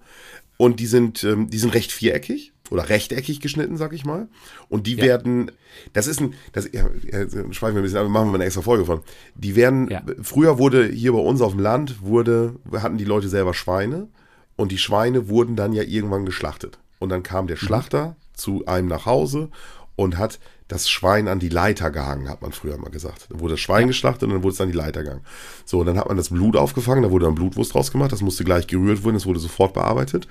[0.56, 4.28] Und die sind, ähm, die sind recht viereckig oder rechteckig geschnitten, sag ich mal.
[4.68, 5.02] Und die Ja.
[5.04, 5.50] werden,
[5.92, 7.20] das ist ein, das ja, ja,
[7.52, 9.00] schweifen wir ein bisschen, aber machen wir mal eine extra Folge von.
[9.34, 10.02] Die werden, Ja.
[10.22, 14.08] früher wurde hier bei uns auf dem Land, wurde, hatten die Leute selber Schweine
[14.56, 16.78] und die Schweine wurden dann ja irgendwann geschlachtet.
[16.98, 19.48] Und dann kam der Schlachter zu einem nach Hause
[19.96, 20.38] und hat
[20.70, 23.26] das Schwein an die Leiter gehangen, hat man früher mal gesagt.
[23.28, 25.24] Dann wurde das Schwein geschlachtet und dann wurde es an die Leiter gehangen.
[25.64, 28.22] So, und dann hat man das Blut aufgefangen, da wurde dann Blutwurst draus gemacht, das
[28.22, 30.28] musste gleich gerührt werden, das wurde sofort bearbeitet.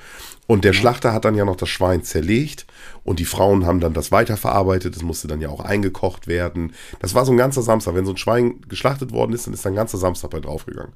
[0.48, 2.66] Und der Schlachter hat dann ja noch das Schwein zerlegt
[3.04, 6.74] und die Frauen haben dann das weiterverarbeitet, das musste dann ja auch eingekocht werden.
[7.00, 7.96] Das war so ein ganzer Samstag.
[7.96, 10.94] Wenn so ein Schwein geschlachtet worden ist, dann ist da ein ganzer Samstag bei draufgegangen.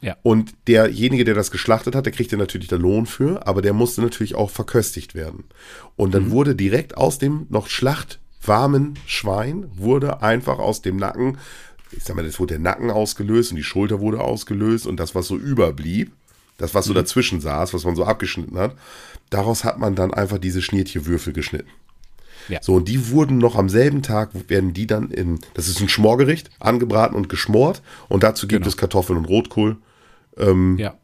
[0.00, 0.16] Ja.
[0.22, 4.00] Und derjenige, der das geschlachtet hat, der kriegte natürlich den Lohn für, aber der musste
[4.00, 5.44] natürlich auch verköstigt werden.
[5.96, 7.68] Und dann wurde direkt aus dem noch
[8.48, 11.36] schlachtwarmen Schwein, wurde einfach aus dem Nacken,
[11.90, 15.14] ich sag mal, das wurde der Nacken ausgelöst und die Schulter wurde ausgelöst und das,
[15.14, 16.12] was so überblieb,
[16.56, 18.74] das, was so dazwischen saß, was man so abgeschnitten hat,
[19.30, 21.68] daraus hat man dann einfach diese Schniertierwürfel geschnitten.
[22.48, 22.60] Ja.
[22.62, 25.90] So, und die wurden noch am selben Tag, werden die dann in, das ist ein
[25.90, 27.82] Schmorgericht, angebraten und geschmort.
[28.08, 28.68] Und dazu gibt Genau.
[28.68, 29.76] es Kartoffeln und Rotkohl.
[30.78, 30.94] Ja.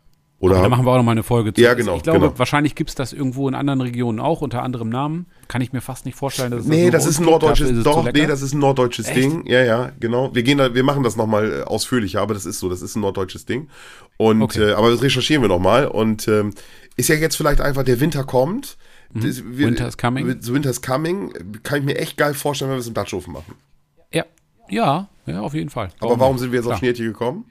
[0.45, 1.61] Oder da machen wir auch noch mal eine Folge zu.
[1.61, 2.39] Ja, genau, Ich glaube, genau.
[2.39, 5.27] wahrscheinlich gibt es das irgendwo in anderen Regionen auch unter anderem Namen.
[5.49, 8.05] Kann ich mir fast nicht vorstellen, dass es Nee, das ist ein norddeutsches, ist doch,
[8.13, 9.17] nee, das ist ein norddeutsches Echt?
[9.17, 9.47] Ding.
[9.47, 10.35] Ja, ja, genau.
[10.35, 12.97] Wir gehen da, wir machen das nochmal äh, ausführlicher, aber das ist so, das ist
[12.97, 13.69] ein norddeutsches Ding.
[14.17, 14.71] Und, Okay.
[14.71, 15.87] äh, aber das recherchieren wir nochmal.
[15.87, 16.53] Und ähm,
[16.97, 18.77] ist ja jetzt vielleicht einfach, der Winter kommt.
[19.15, 19.59] Das, wir, Mhm.
[19.59, 20.37] Winter is coming.
[20.41, 21.33] The Winter is coming.
[21.63, 23.55] Kann ich mir echt geil vorstellen, wenn wir es im Dutchofen machen.
[24.13, 24.25] Ja,
[24.69, 25.91] ja, ja, auf jeden Fall.
[26.01, 26.79] Aber warum sind wir jetzt auf Klar.
[26.81, 27.45] Schniertje gekommen?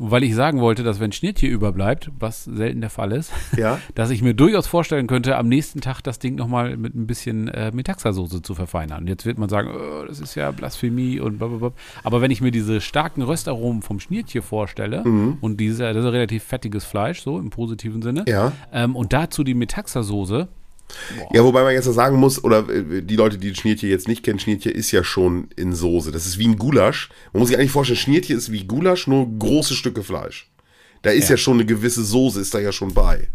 [0.00, 3.78] Weil ich sagen wollte, dass wenn Schnittchen überbleibt, was selten der Fall ist, Ja.
[3.94, 7.48] dass ich mir durchaus vorstellen könnte, am nächsten Tag das Ding nochmal mit ein bisschen
[7.48, 9.00] äh, Metaxa-Soße zu verfeinern.
[9.02, 11.72] Und jetzt wird man sagen, oh, das ist ja Blasphemie und blablabla.
[12.04, 15.02] Aber wenn ich mir diese starken Röstaromen vom Schniertje vorstelle
[15.40, 18.52] und diese, das ist relativ fettiges Fleisch, so im positiven Sinne, Ja.
[18.72, 20.48] ähm, und dazu die Metaxa-Soße,
[21.32, 24.22] Ja, wobei man jetzt noch sagen muss, oder äh, die Leute, die Schniertje jetzt nicht
[24.22, 26.10] kennen, Schniertje ist ja schon in Soße.
[26.12, 27.08] Das ist wie ein Gulasch.
[27.32, 30.48] Man muss sich eigentlich vorstellen, Schniertje ist wie Gulasch, nur große Stücke Fleisch.
[31.02, 31.36] Da ist ja, Ja.
[31.38, 33.28] schon eine gewisse Soße, ist da ja schon bei.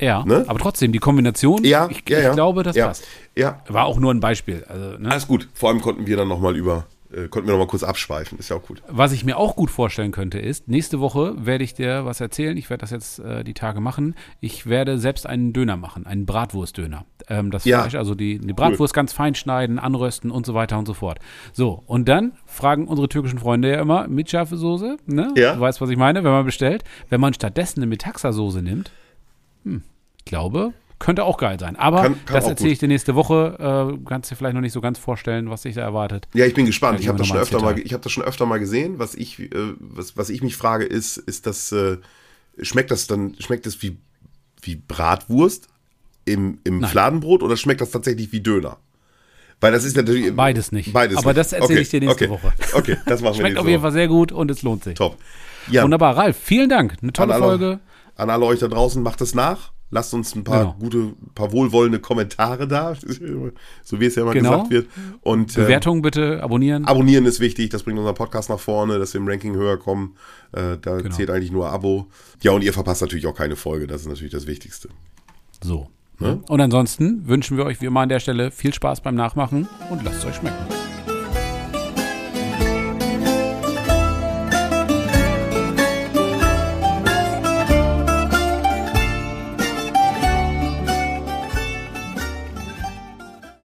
[0.00, 0.44] ja, Ne?
[0.46, 2.32] aber trotzdem, die Kombination, Ja, ich, ja, ich ja.
[2.34, 3.04] glaube, das passt.
[3.36, 4.64] Ja, War auch nur ein Beispiel.
[4.68, 5.10] Also, ne?
[5.10, 5.48] alles gut.
[5.54, 8.38] Vor allem konnten wir dann nochmal über, äh, konnten wir noch mal kurz abschweifen.
[8.38, 8.82] Ist ja auch gut.
[8.88, 12.56] Was ich mir auch gut vorstellen könnte, ist, nächste Woche werde ich dir was erzählen.
[12.56, 14.14] Ich werde das jetzt äh, die Tage machen.
[14.40, 17.04] Ich werde selbst einen Döner machen, einen Bratwurstdöner.
[17.28, 17.80] Ähm, das Ja.
[17.80, 21.18] Fleisch, also die, die Bratwurst ganz fein schneiden, anrösten und so weiter und so fort.
[21.52, 24.96] So, und dann fragen unsere türkischen Freunde ja immer mit scharfe Soße.
[25.06, 25.32] Ne?
[25.36, 25.54] Ja.
[25.54, 26.84] Du weißt, was ich meine, wenn man bestellt.
[27.08, 28.90] Wenn man stattdessen eine Metaxa-Soße nimmt,
[29.64, 29.82] hm,
[30.18, 31.76] ich glaube, könnte auch geil sein.
[31.76, 33.94] Aber Kann- kann das erzähle ich dir nächste Woche.
[33.96, 36.28] Äh, kannst dir vielleicht noch nicht so ganz vorstellen, was dich da erwartet.
[36.34, 37.00] Ja, ich bin gespannt.
[37.00, 38.98] Ich habe das, schon öfter mal, ich hab das schon öfter mal gesehen.
[38.98, 41.98] Was ich, äh, was, was ich mich frage, ist, ist das, äh,
[42.60, 43.96] schmeckt das dann, schmeckt das wie,
[44.62, 45.68] wie Bratwurst
[46.24, 46.90] im, im Nein.
[46.90, 48.78] Fladenbrot oder schmeckt das tatsächlich wie Döner?
[49.60, 50.34] Weil das ist natürlich.
[50.36, 50.92] Beides nicht.
[50.92, 51.38] Beides Aber nicht.
[51.38, 52.30] das erzähle Okay, ich dir nächste okay.
[52.32, 52.52] Woche.
[52.74, 53.82] Okay, das machen wir Schmeckt auf jeden.
[53.82, 54.94] Fall sehr gut und es lohnt sich.
[54.94, 55.16] Top.
[55.70, 56.96] Ja, Wunderbar, Ralf, vielen Dank.
[57.02, 57.80] Eine tolle an alle, Folge.
[58.16, 59.72] An alle euch da draußen, macht es nach.
[59.90, 60.76] Lasst uns ein paar Genau.
[60.78, 62.94] gute, paar wohlwollende Kommentare da,
[63.82, 64.50] so wie es ja immer Genau.
[64.64, 64.86] gesagt wird.
[65.22, 66.84] Und ähm, Bewertungen bitte abonnieren.
[66.84, 70.14] Abonnieren ist wichtig, das bringt unseren Podcast nach vorne, dass wir im Ranking höher kommen.
[70.52, 71.14] Äh, da Genau.
[71.14, 72.06] zählt eigentlich nur Abo.
[72.42, 74.88] Ja, und ihr verpasst natürlich auch keine Folge, das ist natürlich das Wichtigste.
[75.62, 75.88] So.
[76.20, 80.02] Und ansonsten wünschen wir euch wie immer an der Stelle viel Spaß beim Nachmachen und
[80.04, 80.87] lasst es euch schmecken.